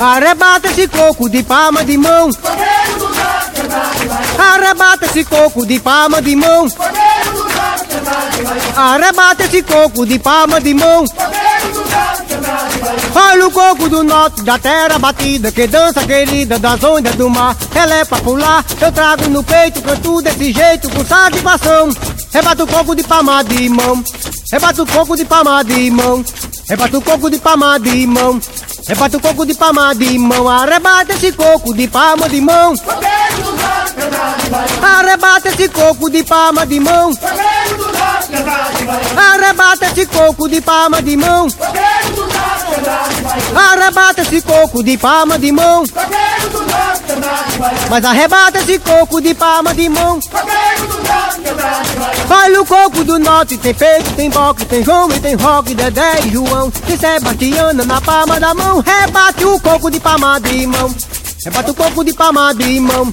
Arrebata 0.00 0.68
esse 0.68 0.88
coco 0.88 1.28
de 1.28 1.42
palma 1.42 1.84
de 1.84 1.96
mão. 1.98 2.30
Arrebata 4.38 5.06
esse 5.06 5.24
coco 5.24 5.66
de 5.66 5.78
palma 5.78 6.22
de 6.22 6.36
mão. 6.36 6.66
Arrebata 8.76 9.44
esse 9.44 9.62
coco 9.62 10.06
de 10.06 10.18
palma 10.18 10.60
de 10.60 10.72
mão. 10.72 11.04
Olha 13.14 13.46
o 13.46 13.50
coco 13.50 13.88
do 13.88 14.02
norte, 14.02 14.42
da 14.42 14.58
terra 14.58 14.98
batida, 14.98 15.52
que 15.52 15.66
dança 15.66 16.04
querida 16.04 16.58
das 16.58 16.82
ondas 16.82 17.14
do 17.14 17.28
mar. 17.28 17.56
Ela 17.74 17.94
é 17.96 18.04
pra 18.04 18.18
pular, 18.18 18.64
eu 18.80 18.92
trago 18.92 19.28
no 19.28 19.42
peito, 19.42 19.82
canto 19.82 20.22
desse 20.22 20.52
jeito, 20.52 20.88
com 20.90 21.04
satisfação. 21.04 21.90
Rebata 22.32 22.64
o 22.64 22.66
coco 22.66 22.94
de 22.94 23.02
palma 23.02 23.42
de 23.42 23.68
mão, 23.68 24.02
rebata 24.52 24.82
o 24.82 24.86
coco 24.86 25.16
de 25.16 25.24
palma 25.24 25.62
de 25.64 25.90
mão, 25.90 26.24
rebata 26.68 26.98
o 26.98 27.02
coco 27.02 27.30
de 27.30 27.38
palma 27.38 27.78
de 27.78 28.06
mão, 28.06 28.40
rebata 28.86 29.16
o 29.16 29.20
coco 29.20 29.46
de 29.46 29.54
palma 29.54 29.94
de 29.94 30.18
mão, 30.18 30.48
arrebata 30.48 31.12
esse 31.12 31.32
coco 31.32 31.74
de 31.74 31.88
palma 31.88 32.28
de 32.28 32.40
mão. 32.40 32.74
Arrebata 34.82 35.48
esse 35.48 35.68
coco 35.68 36.10
de 36.10 36.22
palma 36.22 36.66
de 36.66 36.80
mão. 36.80 37.12
Arrebata 39.16 39.86
esse 39.86 40.06
coco 40.06 40.48
de 40.48 40.60
palma 40.60 41.02
de 41.02 41.16
mão. 41.16 41.48
Arrebata 43.54 44.22
esse 44.22 44.42
coco 44.42 44.82
de 44.82 44.96
palma 44.96 45.38
de 45.38 45.52
mão. 45.52 45.84
Mas 47.88 48.04
arrebata 48.04 48.58
esse 48.58 48.78
coco 48.78 49.20
de 49.20 49.34
palma 49.34 49.74
de 49.74 49.88
mão. 49.88 50.18
Olha 52.30 52.62
o 52.62 52.66
coco 52.66 53.04
do 53.04 53.18
norte, 53.18 53.56
tem 53.58 53.74
peito, 53.74 54.12
tem 54.14 54.30
boque, 54.30 54.64
tem 54.64 54.84
João 54.84 55.10
e 55.10 55.20
tem 55.20 55.34
rock, 55.34 55.74
Dedé 55.74 56.20
e 56.26 56.30
João. 56.30 56.70
Tem 56.70 56.96
Sebastiana 56.96 57.84
na 57.84 58.00
palma 58.00 58.40
da 58.40 58.54
mão. 58.54 58.80
Rebate 58.80 59.44
o 59.44 59.60
coco 59.60 59.90
de 59.90 60.00
palma 60.00 60.40
de 60.40 60.66
mão. 60.66 60.94
Rebate 61.44 61.70
o 61.70 61.74
coco 61.74 62.04
de 62.04 62.12
palma 62.12 62.54
de 62.54 62.80
mão. 62.80 63.12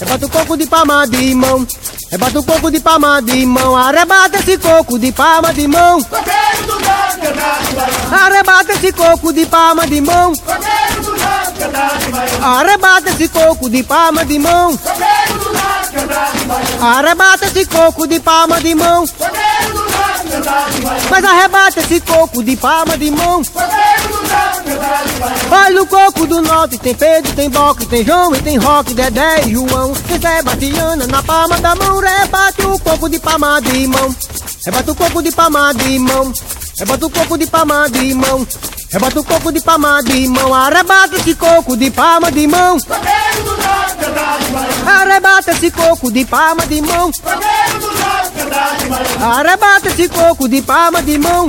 Rebate 0.00 0.24
o 0.24 0.28
coco 0.28 0.56
de 0.56 0.66
palma 0.66 1.06
de 1.06 1.34
mão. 1.34 1.66
Rebate 2.10 2.38
o 2.38 2.42
coco 2.42 2.70
de 2.70 2.80
palma 2.80 3.20
de 3.20 3.44
mão. 3.44 3.76
Arrebata 3.76 4.38
esse 4.38 4.56
coco 4.56 4.98
de 4.98 5.12
palma 5.12 5.52
de 5.52 5.68
mão. 5.68 6.00
Arrebata 8.10 8.72
esse 8.72 8.92
coco 8.92 9.32
de 9.32 9.44
palma 9.44 9.86
de 9.86 10.00
mão. 10.00 10.32
Arrebata 12.42 13.10
esse 13.10 13.28
coco 13.28 13.68
de 13.68 13.82
palma 13.82 14.24
de 14.24 14.38
mão. 14.38 14.78
Arrebata 16.80 17.46
esse 17.46 17.66
coco 17.66 18.06
de 18.06 18.20
palma 18.20 18.60
de 18.60 18.74
mão. 18.74 19.04
Mas 21.10 21.24
arrebata 21.24 21.80
esse 21.80 22.00
coco 22.00 22.42
de 22.42 22.56
palma 22.56 22.96
de 22.98 23.10
mão. 23.10 23.42
Olha 25.50 25.82
o 25.82 25.86
coco 25.86 26.26
do 26.26 26.42
norte, 26.42 26.78
tem 26.78 26.94
Pedro, 26.94 27.32
tem 27.32 27.50
Boque, 27.50 27.86
tem 27.86 28.04
João 28.04 28.34
e 28.34 28.42
tem 28.42 28.58
Roque, 28.58 28.94
Dedé 28.94 29.42
e 29.46 29.52
João. 29.52 29.92
Tem 29.94 30.20
Sebastiana 30.20 31.06
na 31.06 31.22
palma 31.22 31.58
da 31.58 31.74
mão, 31.74 32.00
rebate 32.00 32.62
o 32.66 32.78
coco 32.78 33.08
de 33.08 33.18
palma 33.18 33.60
de 33.60 33.86
mão. 33.86 34.14
Rebate 34.64 34.90
o 34.90 34.94
coco 34.94 35.22
de 35.22 35.32
palma 35.32 35.72
de 35.74 35.98
mão. 35.98 36.32
Rebate 36.78 37.04
o 37.04 37.10
coco 37.10 37.36
de 37.36 37.46
palma 37.46 37.90
de 37.90 38.14
mão. 38.14 38.46
Rebate 38.90 39.18
o 39.18 39.24
coco 39.24 39.50
de 39.50 39.60
palma 39.60 40.00
de 40.00 40.28
mão. 40.28 40.54
Arrebata 40.54 41.16
esse 41.16 41.34
coco 41.34 41.76
de 41.76 41.90
palma 41.90 42.30
de 42.30 42.46
mão. 42.46 42.78
Arrebata 44.86 45.50
esse 45.50 45.70
coco 45.72 46.12
de 46.12 46.24
palma 46.24 46.66
de 46.66 46.80
mão. 46.80 47.10
Arrebata 49.20 49.88
esse 49.88 50.08
coco 50.08 50.48
de 50.48 50.62
palma 50.62 51.02
de 51.02 51.18
mão. 51.18 51.48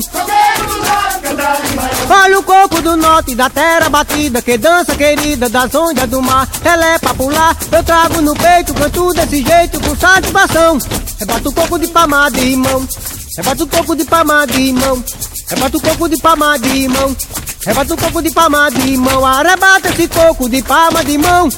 Olha 2.09 2.39
o 2.39 2.43
coco 2.43 2.81
do 2.81 2.97
norte 2.97 3.35
da 3.35 3.49
terra 3.49 3.87
batida 3.87 4.41
Que 4.41 4.57
dança 4.57 4.95
querida 4.95 5.47
das 5.47 5.73
ondas 5.75 6.09
do 6.09 6.21
mar 6.21 6.47
Ela 6.63 6.95
é 6.95 6.97
pra 6.97 7.13
pular, 7.13 7.55
eu 7.71 7.83
trago 7.83 8.21
no 8.21 8.33
peito 8.33 8.73
Canto 8.73 9.13
desse 9.13 9.43
jeito 9.43 9.79
com 9.79 9.95
satisfação 9.95 10.79
Rebata 11.19 11.49
o 11.49 11.53
coco 11.53 11.77
de 11.77 11.87
palma 11.87 12.31
de 12.31 12.55
mão 12.55 12.87
você 13.29 13.43
bota 13.43 13.63
um 13.63 13.67
pouco 13.67 13.95
de 13.95 14.05
palma 14.05 14.45
de 14.47 14.73
mão. 14.73 15.03
Rebata 15.49 15.77
o 15.77 15.81
coco 15.81 16.07
de 16.07 16.17
palma 16.21 16.59
de 16.59 16.87
mão. 16.87 17.17
Rebata 17.65 17.93
o 17.95 17.97
coco 17.97 18.21
de 18.21 18.29
palma 18.29 18.69
de 18.69 18.97
mão. 18.97 19.25
Arrebata 19.25 19.89
esse 19.89 20.07
coco 20.07 20.47
de 20.47 20.61
palma 20.61 21.03
de 21.03 21.17
mão. 21.17 21.49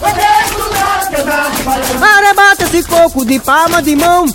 Arrebata 2.02 2.64
esse 2.64 2.84
coco 2.84 3.26
de 3.26 3.39
palma 3.39 3.82
de 3.82 3.96
mão. 3.98 4.26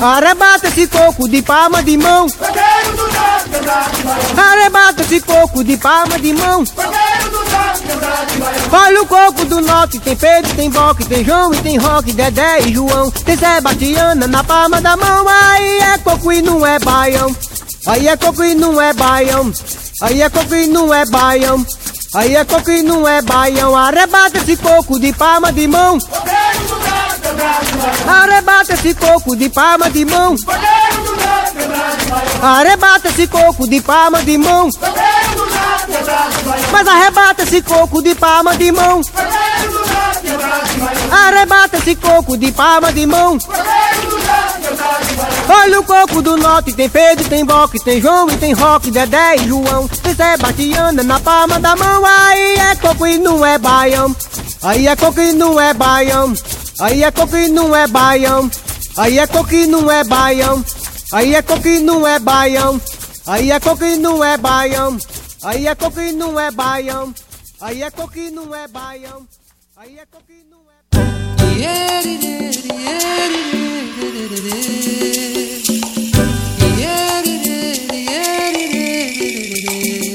Arrebata 0.00 0.68
esse 0.68 0.86
coco 0.86 1.28
de 1.28 1.42
palma 1.42 1.82
de 1.82 1.98
mão. 1.98 2.26
Arrebata 4.36 5.02
esse 5.02 5.20
coco 5.20 5.64
de 5.64 5.76
palma 5.76 6.18
de 6.18 6.32
mão. 6.32 6.64
Olha 8.70 9.02
o 9.02 9.06
coco 9.06 9.44
do 9.46 9.60
norte, 9.60 9.98
tem 9.98 10.14
Pedro, 10.14 10.54
tem 10.54 10.70
Boque, 10.70 11.04
tem 11.04 11.24
João 11.24 11.52
e 11.52 11.56
tem 11.58 11.76
Roque, 11.76 12.12
Dedé 12.12 12.60
e 12.60 12.72
João. 12.72 13.10
Tem 13.10 13.36
Sebastiana 13.36 14.28
na 14.28 14.44
palma 14.44 14.80
da 14.80 14.96
mão, 14.96 15.26
aí 15.28 15.80
é 15.80 15.98
coco 15.98 16.32
e 16.32 16.40
não 16.40 16.64
é 16.64 16.78
baião 16.78 17.34
Aí 17.88 18.06
é 18.06 18.16
coco 18.18 18.44
e 18.44 18.54
não 18.54 18.80
é 18.80 18.92
baião. 18.92 19.50
Aí 20.02 20.20
é 20.20 20.28
coco 20.28 20.54
e 20.54 20.66
não 20.66 20.92
é 20.92 21.06
baião. 21.06 21.66
Aí 22.14 22.36
é 22.36 22.44
coco 22.44 22.70
e 22.70 22.82
não 22.82 23.08
é 23.08 23.22
baião. 23.22 23.74
Arrebata 23.74 24.36
esse 24.36 24.56
coco 24.58 25.00
de 25.00 25.10
palma 25.14 25.50
de 25.50 25.66
mão 25.66 25.98
Arrebata 28.06 28.74
esse 28.74 28.94
coco 28.94 29.36
de 29.36 29.48
palma 29.48 29.90
de 29.90 30.04
mão 30.04 30.34
Arrebata 32.42 33.08
esse 33.08 33.26
coco 33.26 33.68
de 33.68 33.80
palma 33.80 34.22
de 34.22 34.38
mão 34.38 34.70
Mas 36.72 36.88
arrebata 36.88 37.42
esse 37.42 37.62
coco 37.62 38.02
de 38.02 38.14
palma 38.14 38.56
de 38.56 38.72
mão 38.72 39.00
Arrebata 41.10 41.76
esse 41.76 41.96
coco 41.96 42.36
de 42.36 42.52
palma 42.52 42.92
de 42.92 43.06
mão 43.06 43.38
Olha 45.48 45.80
o 45.80 45.82
coco 45.82 46.20
do 46.20 46.36
norte, 46.36 46.72
tem 46.72 46.88
Pedro, 46.88 47.28
tem 47.28 47.44
Boque, 47.44 47.82
tem 47.82 48.00
João 48.00 48.28
e 48.28 48.36
tem 48.36 48.52
Roque, 48.52 48.90
Dedé 48.90 49.36
e 49.36 49.48
João. 49.48 49.88
Tem 49.88 50.14
Sebastiana 50.14 51.02
na 51.02 51.18
palma 51.18 51.58
da 51.58 51.74
mão, 51.74 52.04
aí 52.04 52.56
é 52.70 52.76
coco 52.76 53.06
e 53.06 53.18
não 53.18 53.44
é 53.44 53.56
baião. 53.56 54.14
Aí 54.62 54.86
é 54.86 54.94
coco 54.94 55.20
e 55.20 55.32
não 55.32 55.58
é 55.58 55.72
baião. 55.72 56.34
Aí 56.80 57.02
é 57.02 57.10
coco 57.10 57.36
e 57.36 57.48
não 57.48 57.74
é 57.74 57.88
baião. 57.88 58.48
Aí 58.96 59.18
é 59.18 59.26
coco 59.26 59.52
e 59.52 59.66
não 59.66 59.90
é 59.90 60.04
baião. 60.04 60.64
Aí 61.12 61.34
é 61.34 61.42
coco 61.42 61.66
e 61.66 61.80
não 61.80 62.06
é 62.06 62.18
baião. 62.20 62.80
Aí 63.26 63.50
é 63.50 63.58
coco 63.58 63.84
e 63.84 63.96
não 63.96 64.22
é 64.22 64.36
baião. 64.36 64.96
Aí 65.42 65.66
é 65.66 65.74
coco 65.74 66.00
e 66.00 66.12
não 66.12 66.38
é 66.38 66.50
baião. 66.52 67.14
Aí 67.60 67.82
é 67.82 67.90
coco 67.90 68.18
e 68.18 68.30
não 68.30 68.54
é 68.54 68.68
baião. 68.68 69.26
Aí 69.76 69.98
é 69.98 70.06
coco 70.06 70.30
e 70.30 70.44
não 70.48 70.58
é 70.60 70.78
Do 79.98 80.07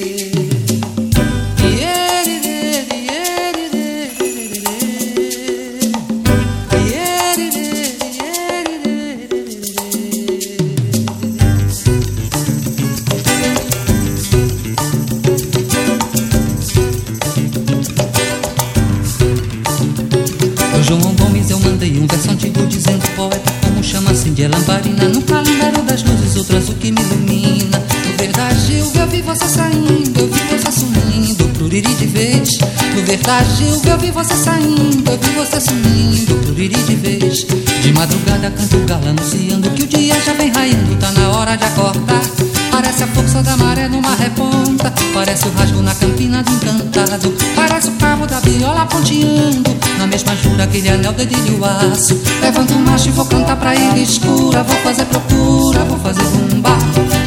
João 20.84 21.16
Gomes 21.16 21.50
eu 21.50 21.60
mandei 21.60 21.98
um 21.98 22.06
verso 22.06 22.30
antigo 22.30 22.66
dizendo 22.68 23.08
poeta 23.16 23.52
como 23.66 23.82
chama 23.82 24.14
de 24.14 24.48
lamparina 24.48 25.08
no 25.08 25.22
calendário 25.22 25.82
das 25.84 26.04
luzes 26.04 26.36
outro 26.36 26.58
azul 26.58 26.76
que 26.76 26.92
me 26.92 27.02
ilumina. 27.02 27.80
No 27.80 28.18
verdade 28.18 28.80
eu 28.96 29.08
vi, 29.08 29.22
você 29.22 29.48
saindo, 29.48 30.20
eu 30.20 30.28
vi 30.28 30.42
você 30.58 30.72
sumindo, 30.72 31.46
pluriri 31.58 31.94
de 31.96 32.06
vez. 32.06 32.50
No 32.96 33.02
verdade 33.04 33.64
eu 33.86 33.98
vi, 33.98 34.12
você 34.12 34.36
saindo, 34.36 35.10
eu 35.10 35.18
vi 35.18 35.30
você 35.32 35.62
sumindo, 35.62 36.36
pluriri 36.44 36.76
de 36.76 36.96
vez. 36.96 37.46
De 37.82 37.94
madrugada 37.94 38.52
canto 38.52 38.78
galo 38.86 39.08
anunciando 39.08 39.70
que 39.70 39.84
o 39.84 39.88
dia 39.88 40.20
já 40.22 40.34
vem 40.34 40.52
raiando, 40.52 40.96
tá 40.98 41.12
na 41.14 41.30
hora 41.30 41.56
de 41.56 41.64
acordar. 41.64 42.53
Parece 42.74 43.04
a 43.04 43.08
força 43.08 43.44
da 43.44 43.56
maré 43.56 43.88
numa 43.88 44.16
reponta. 44.16 44.92
Parece 45.14 45.48
o 45.48 45.52
rasgo 45.52 45.80
na 45.84 45.94
campina 45.94 46.42
do 46.42 46.52
encantado 46.54 47.32
Parece 47.56 47.90
o 47.90 47.92
cabo 47.94 48.26
da 48.26 48.40
viola 48.40 48.88
ponteando. 48.88 49.78
Na 50.00 50.08
mesma 50.08 50.36
jura 50.38 50.64
aquele 50.64 50.90
anel 50.90 51.14
dedilho 51.14 51.64
aço. 51.64 52.20
Levanto 52.42 52.74
o 52.74 52.80
macho 52.80 53.10
e 53.10 53.12
vou 53.12 53.26
cantar 53.26 53.58
pra 53.58 53.76
ilha 53.76 54.02
escura. 54.02 54.64
Vou 54.64 54.76
fazer 54.78 55.06
procura, 55.06 55.84
vou 55.86 56.00
fazer 56.00 56.24
bumba 56.24 56.76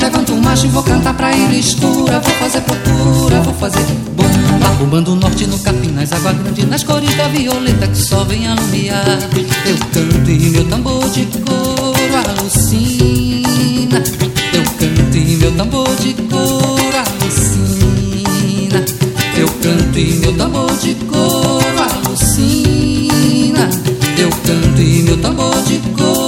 Levanto 0.01 0.33
o 0.35 0.43
macho 0.43 0.67
e 0.67 0.69
vou 0.69 0.83
cantar 0.83 1.15
pra 1.15 1.33
ilha 1.33 1.57
escura. 1.57 2.19
Vou 2.19 2.35
fazer 2.35 2.61
procura, 2.63 3.41
vou 3.41 3.55
fazer 3.55 3.85
bumba. 3.85 4.69
Bombando 4.81 5.15
norte 5.15 5.47
no 5.47 5.59
capim, 5.61 5.93
nas 5.93 6.13
águas 6.13 6.37
grandes 6.39 6.69
Nas 6.69 6.83
cores 6.83 7.17
da 7.17 7.29
violeta 7.29 7.87
que 7.87 7.99
só 7.99 8.25
vem 8.25 8.49
alumiar. 8.49 9.21
Eu 9.65 9.77
canto 9.93 10.29
e 10.29 10.51
meu 10.51 10.65
tambor 10.69 11.09
de 11.11 11.25
couro 11.27 11.76
alucina 12.39 14.03
eu 14.53 14.65
canto 14.79 15.17
e 15.17 15.37
meu 15.37 15.53
tambor 15.53 15.97
de 15.97 16.15
couro 16.15 16.97
alucina 16.97 18.85
Eu 19.37 19.49
canto 19.49 19.99
e 19.99 20.13
meu 20.15 20.33
tambor 20.35 20.73
de 20.79 20.95
couro 20.95 21.83
alucina 22.07 23.69
Eu 24.19 24.31
canto 24.31 24.81
e 24.81 25.03
meu 25.03 25.17
tambor 25.19 25.63
de 25.65 25.79
couro 25.97 26.26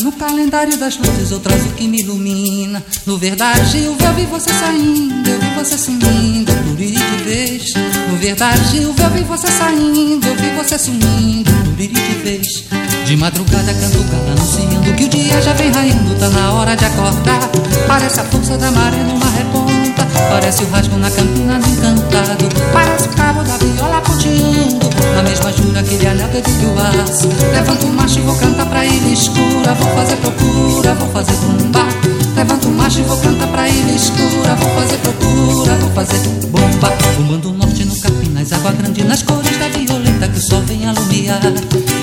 no 0.00 0.12
calendário 0.12 0.76
das 0.76 0.96
luzes 0.96 1.30
Eu 1.30 1.40
trazo 1.40 1.68
o 1.68 1.72
que 1.72 1.86
me 1.86 2.00
ilumina. 2.00 2.82
No 3.06 3.18
verdade 3.18 3.84
eu 3.84 3.94
vi 4.14 4.26
você 4.26 4.52
saindo 4.52 5.28
Eu 5.28 5.40
vi 5.40 5.50
você 5.54 5.78
sumindo. 5.78 6.52
Pluriri 6.64 6.94
de 6.94 7.24
vez 7.24 7.74
No 8.08 8.16
verdade 8.16 8.82
eu 8.82 8.92
vi 8.92 9.22
você 9.22 9.46
saindo 9.48 10.26
Eu 10.26 10.36
vi 10.36 10.50
você 10.50 10.78
sumindo. 10.78 11.50
Pluriri 11.64 11.94
de 11.94 12.14
vez 12.22 12.64
de 13.04 13.16
madrugada 13.18 13.74
canto 13.74 13.98
galo 14.04 14.30
anunciando 14.32 14.94
que 14.96 15.04
o 15.04 15.08
dia 15.08 15.40
já 15.42 15.52
vem 15.52 15.70
raiando, 15.70 16.14
tá 16.18 16.28
na 16.30 16.52
hora 16.52 16.74
de 16.74 16.86
acordar. 16.86 17.50
Parece 17.86 18.20
a 18.20 18.24
força 18.24 18.56
da 18.56 18.70
maré 18.70 18.96
numa 18.96 19.28
reponta, 19.30 19.83
parece 20.30 20.64
o 20.64 20.70
rasgo 20.70 20.96
na 20.96 21.10
campina 21.10 21.58
do 21.58 21.68
encantado, 21.68 22.48
parece 22.72 23.08
o 23.08 23.10
cabo 23.10 23.42
da 23.44 23.56
viola 23.56 24.00
ponteando, 24.00 24.90
na 25.14 25.22
mesma 25.22 25.52
jura 25.52 25.82
que 25.82 25.94
ele 25.94 26.06
anel 26.06 26.28
de 26.28 26.38
aço. 26.38 27.28
Levanto 27.52 27.86
o 27.86 27.92
macho 27.92 28.18
e 28.18 28.22
vou 28.22 28.34
cantar 28.36 28.66
pra 28.66 28.84
ilha 28.84 29.12
escura, 29.12 29.74
vou 29.74 29.94
fazer 29.94 30.16
procura, 30.16 30.94
vou 30.94 31.08
fazer 31.10 31.34
bomba. 31.34 31.86
Levanto 32.36 32.68
o 32.68 32.70
macho 32.72 33.00
e 33.00 33.02
vou 33.02 33.16
cantar 33.18 33.48
pra 33.48 33.68
ilha 33.68 33.92
escura, 33.92 34.56
vou 34.56 34.70
fazer 34.74 34.96
procura, 34.98 35.74
vou 35.76 35.90
fazer 35.90 36.18
bomba. 36.48 36.92
Fumando 37.16 37.52
norte 37.52 37.84
no 37.84 37.98
capinas, 38.00 38.52
água 38.52 38.72
grande 38.72 39.04
nas 39.04 39.22
cores 39.22 39.56
da 39.58 39.68
violeta 39.68 40.28
que 40.28 40.38
o 40.38 40.42
sol 40.42 40.62
vem 40.62 40.86
alumiar. 40.86 41.40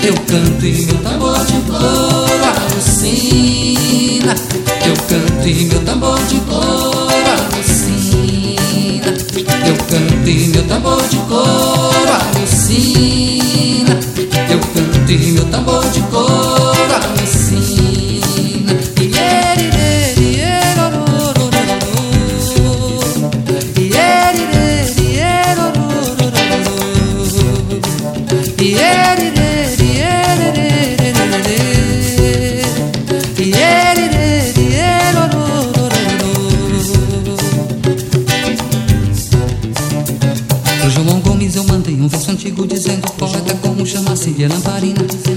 Eu 0.02 0.14
canto 0.14 0.64
e 0.64 0.86
meu 0.86 0.98
tambor 0.98 1.44
de 1.44 1.60
couro 1.60 2.44
alucina. 2.72 4.34
Eu 4.86 4.96
canto 5.08 5.48
e 5.48 5.64
meu 5.66 5.80
tambor 5.84 6.18
de 6.26 6.36
couro 6.40 7.01
E 10.24 10.48
meu 10.48 10.66
tambor 10.68 11.02
de 11.08 11.16
couro 11.16 12.12
alucina. 12.36 13.41
Como 44.32 44.48
chama 44.48 44.48
Cília 44.48 44.48
Lamparina 44.48 45.31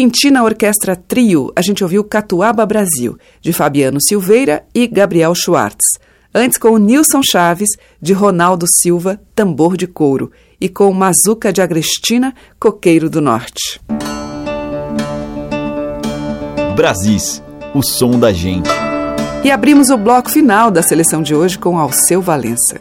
Quintina 0.00 0.42
Orquestra 0.42 0.96
Trio, 0.96 1.52
a 1.54 1.60
gente 1.60 1.84
ouviu 1.84 2.02
Catuaba 2.02 2.64
Brasil, 2.64 3.18
de 3.42 3.52
Fabiano 3.52 4.00
Silveira 4.00 4.64
e 4.74 4.86
Gabriel 4.86 5.34
Schwartz. 5.34 5.84
Antes 6.34 6.56
com 6.56 6.70
o 6.70 6.78
Nilson 6.78 7.20
Chaves, 7.22 7.68
de 8.00 8.14
Ronaldo 8.14 8.64
Silva, 8.80 9.20
Tambor 9.34 9.76
de 9.76 9.86
Couro, 9.86 10.32
e 10.58 10.70
com 10.70 10.90
Mazuca 10.94 11.52
de 11.52 11.60
Agrestina, 11.60 12.34
Coqueiro 12.58 13.10
do 13.10 13.20
Norte. 13.20 13.78
Brasis, 16.74 17.42
o 17.74 17.82
som 17.82 18.18
da 18.18 18.32
gente. 18.32 18.70
E 19.44 19.50
abrimos 19.50 19.90
o 19.90 19.98
bloco 19.98 20.30
final 20.30 20.70
da 20.70 20.82
seleção 20.82 21.20
de 21.20 21.34
hoje 21.34 21.58
com 21.58 21.78
Alceu 21.78 22.22
Valença. 22.22 22.80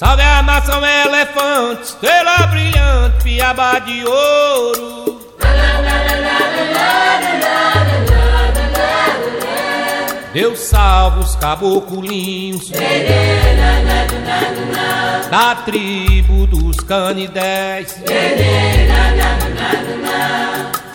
Salve 0.00 0.22
a 0.22 0.40
nação 0.40 0.82
elefante, 0.82 1.82
estrela 1.82 2.46
brilhante, 2.46 3.22
piaba 3.22 3.78
de 3.80 4.02
ouro. 4.06 5.20
Deus 10.32 10.58
salve 10.58 11.20
os 11.20 11.36
caboclinhos 11.36 12.70
da 15.30 15.56
tribo 15.66 16.46
dos 16.46 16.80
canidés. 16.80 18.02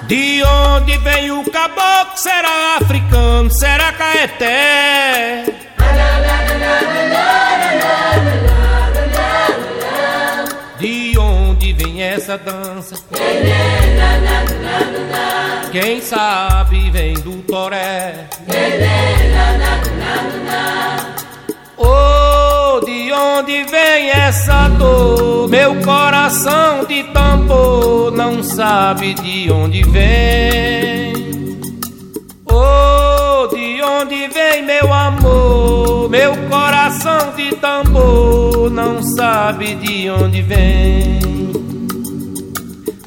De 0.08 0.44
onde 0.44 0.98
vem 0.98 1.30
o 1.30 1.44
caboclo? 1.52 2.18
Será 2.18 2.78
africano? 2.82 3.52
Será 3.52 3.92
caeté? 3.92 5.46
Essa 12.16 12.38
dança? 12.38 12.96
Quem 15.72 16.02
sabe 16.02 16.90
vem 16.90 17.14
do 17.16 17.42
toré. 17.44 18.30
Oh, 21.78 22.80
de 22.86 23.12
onde 23.12 23.64
vem 23.66 24.10
essa 24.12 24.70
dor? 24.70 25.50
Meu 25.50 25.76
coração 25.82 26.86
de 26.86 27.04
tambor 27.06 28.12
não 28.12 28.42
sabe 28.42 29.14
de 29.16 29.52
onde 29.52 29.84
vem. 29.84 31.14
Oh, 32.46 33.48
de 33.54 33.82
onde 33.82 34.28
vem 34.30 34.64
meu 34.64 34.94
amor? 34.94 36.10
Meu 36.10 36.34
coração 36.50 37.34
de 37.36 37.54
tambor 37.58 38.70
não 38.72 39.04
sabe 39.04 39.76
de 39.76 40.10
onde 40.10 40.42
vem. 40.42 41.26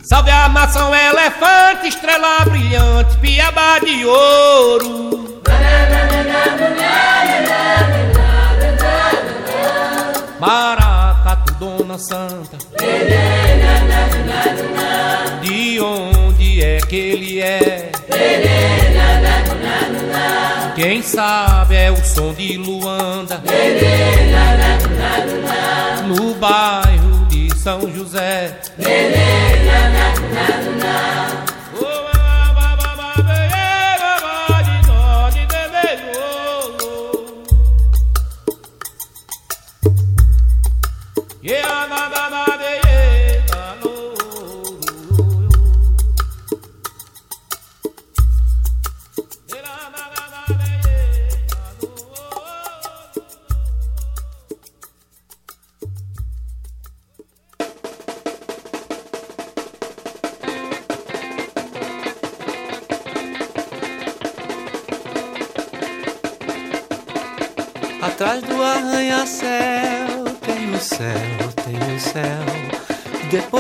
Salve 0.08 0.30
a 0.30 0.48
maçã 0.48 0.88
elefante, 0.90 1.88
estrela 1.88 2.42
brilhante, 2.46 3.18
piaba 3.18 3.78
de 3.80 4.06
ouro. 4.06 5.42
Maracatu, 10.40 11.52
Dona 11.60 11.98
Santa. 11.98 12.56
De 15.42 15.78
onde 15.78 16.64
é 16.64 16.78
que 16.78 16.96
ele 16.96 17.42
é? 17.42 17.92
Quem 20.74 21.02
sabe 21.02 21.76
é 21.76 21.90
o 21.90 22.02
som 22.02 22.32
de 22.32 22.56
Luanda. 22.56 23.42
No 26.06 26.34
bairro 26.36 27.07
São 27.68 27.94
José. 27.94 28.58
Atrás 28.78 29.28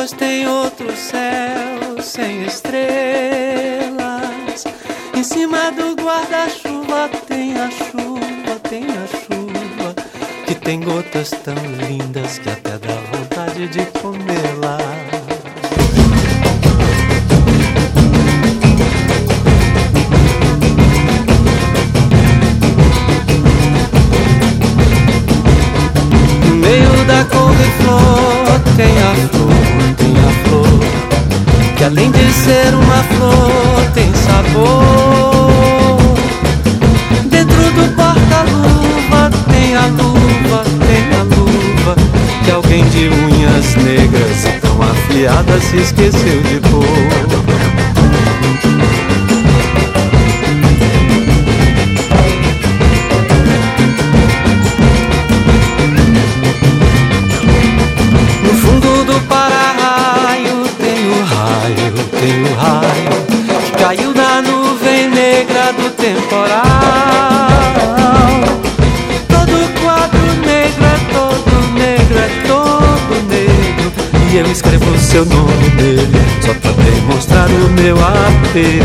Depois 0.08 0.12
tem 0.12 0.48
outro 0.48 0.96
céu 0.96 2.02
sem 2.02 2.46
estrelas. 2.46 3.94
Em 5.14 5.22
cima 5.22 5.70
do 5.72 5.94
guarda-chuva 6.02 7.10
tem 7.26 7.54
a 7.58 7.70
chuva, 7.70 8.58
tem 8.68 8.84
a 8.84 9.06
chuva. 9.06 9.94
Que 10.46 10.54
tem 10.54 10.80
gotas 10.80 11.30
tão 11.30 11.54
lindas 11.86 12.38
que 12.38 12.48
até 12.48 12.78
dá 12.78 12.94
vontade 13.12 13.68
de 13.68 13.84
comê-las. 14.00 14.97
Além 31.88 32.10
de 32.10 32.32
ser 32.32 32.74
uma 32.74 33.02
flor 33.02 33.90
tem 33.94 34.12
sabor. 34.14 35.98
Dentro 37.30 37.62
do 37.72 37.96
porta-luva 37.96 39.30
tem 39.50 39.74
a 39.74 39.86
luva, 39.86 40.64
tem 40.86 41.18
a 41.18 41.22
luva 41.22 41.96
Que 42.44 42.50
alguém 42.50 42.84
de 42.90 43.08
unhas 43.08 43.74
negras 43.76 44.60
tão 44.60 44.82
afiadas 44.82 45.64
se 45.64 45.78
esqueceu 45.78 46.42
de 46.42 46.60
pôr 46.68 47.47
escrevo 74.58 74.98
seu 74.98 75.24
nome 75.24 75.68
nele 75.76 76.18
só 76.44 76.52
pra 76.54 76.72
demonstrar 76.72 77.48
o 77.48 77.70
meu 77.80 77.96
apego. 77.96 78.84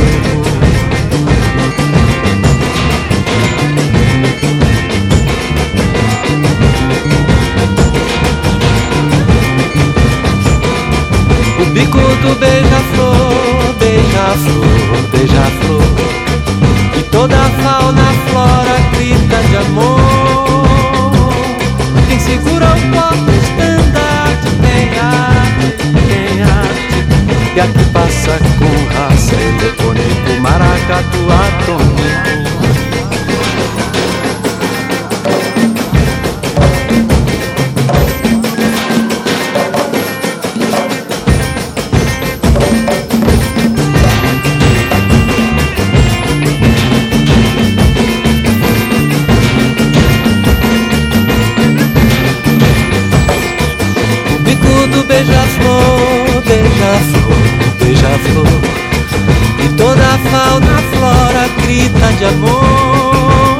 O 11.59 11.65
bico 11.73 11.97
do 11.97 12.35
beija-flor, 12.35 13.73
beija-flor, 13.79 15.09
beija-flor 15.11 15.82
E 27.55 27.59
que 27.67 27.85
passa 27.91 28.39
com 28.57 28.97
raça, 28.97 29.35
ele 29.35 29.67
é 29.67 29.71
bonito, 29.83 30.41
maracatu 30.41 31.19
atômico. 31.31 31.93
beija-flor, 55.05 56.41
beija-flor 56.47 57.42
beija-flor. 57.83 58.47
E 59.63 59.67
toda 59.75 60.01
a 60.01 60.17
fauna, 60.17 60.81
flora 60.93 61.47
grita 61.61 62.13
de 62.17 62.25
amor. 62.25 63.57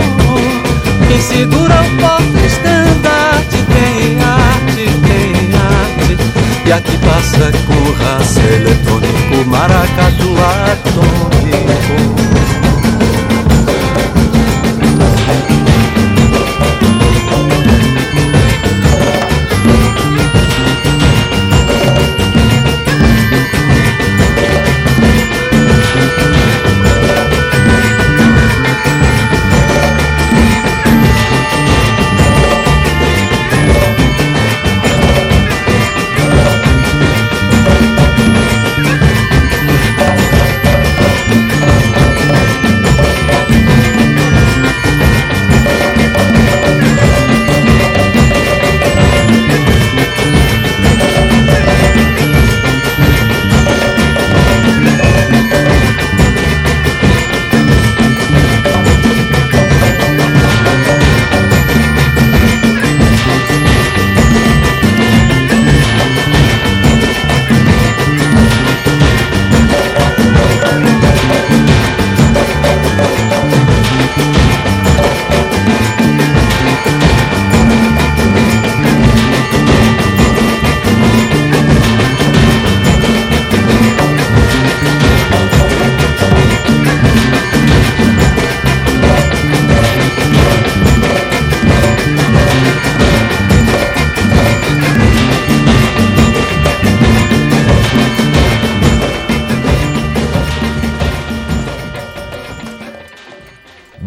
Quem 1.07 1.21
segura 1.21 1.81
o 1.81 1.89
porta-estandarte 2.01 3.57
tem 3.73 4.21
arte, 4.21 4.85
tem 5.07 5.33
arte. 5.55 6.17
E 6.65 6.71
aqui 6.71 6.97
passa 6.99 7.51
com 7.67 8.03
raça 8.03 8.39
eletrônico, 8.39 9.45
maracatu 9.47 10.33
atômico. 10.71 11.33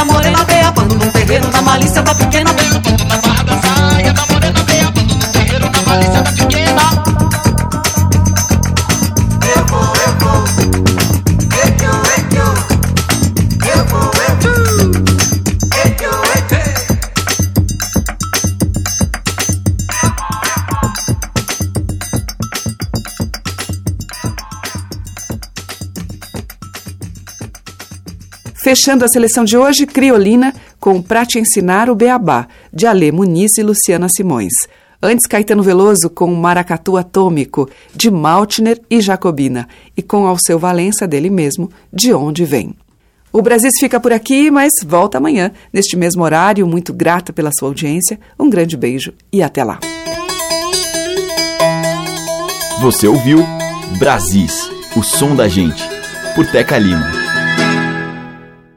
Da 0.00 0.04
morena 0.06 0.44
Beabando 0.44 0.94
no 0.94 1.06
terreiro 1.12 1.46
da 1.48 1.60
malícia 1.60 2.00
da 2.02 2.14
pequena 2.14 2.49
Fechando 28.70 29.04
a 29.04 29.08
seleção 29.08 29.44
de 29.44 29.58
hoje, 29.58 29.84
Criolina, 29.84 30.54
com 30.78 31.02
Pra 31.02 31.26
Te 31.26 31.40
Ensinar 31.40 31.90
o 31.90 31.94
Beabá, 31.96 32.46
de 32.72 32.86
Alê 32.86 33.10
Muniz 33.10 33.58
e 33.58 33.64
Luciana 33.64 34.06
Simões. 34.08 34.52
Antes, 35.02 35.26
Caetano 35.26 35.60
Veloso 35.60 36.08
com 36.08 36.32
Maracatu 36.32 36.96
Atômico, 36.96 37.68
de 37.92 38.12
Maltner 38.12 38.80
e 38.88 39.00
Jacobina, 39.00 39.66
e 39.96 40.02
com 40.02 40.24
Alceu 40.24 40.56
Valença, 40.56 41.04
dele 41.04 41.30
mesmo, 41.30 41.68
De 41.92 42.14
Onde 42.14 42.44
Vem. 42.44 42.76
O 43.32 43.42
Brasil 43.42 43.72
fica 43.80 43.98
por 43.98 44.12
aqui, 44.12 44.52
mas 44.52 44.70
volta 44.86 45.18
amanhã, 45.18 45.50
neste 45.72 45.96
mesmo 45.96 46.22
horário. 46.22 46.64
Muito 46.64 46.94
grata 46.94 47.32
pela 47.32 47.50
sua 47.58 47.70
audiência. 47.70 48.20
Um 48.38 48.48
grande 48.48 48.76
beijo 48.76 49.12
e 49.32 49.42
até 49.42 49.64
lá. 49.64 49.80
Você 52.80 53.08
ouviu 53.08 53.44
Brasis, 53.98 54.70
o 54.94 55.02
som 55.02 55.34
da 55.34 55.48
gente, 55.48 55.82
por 56.36 56.46
Teca 56.46 56.78
Lima. 56.78 57.19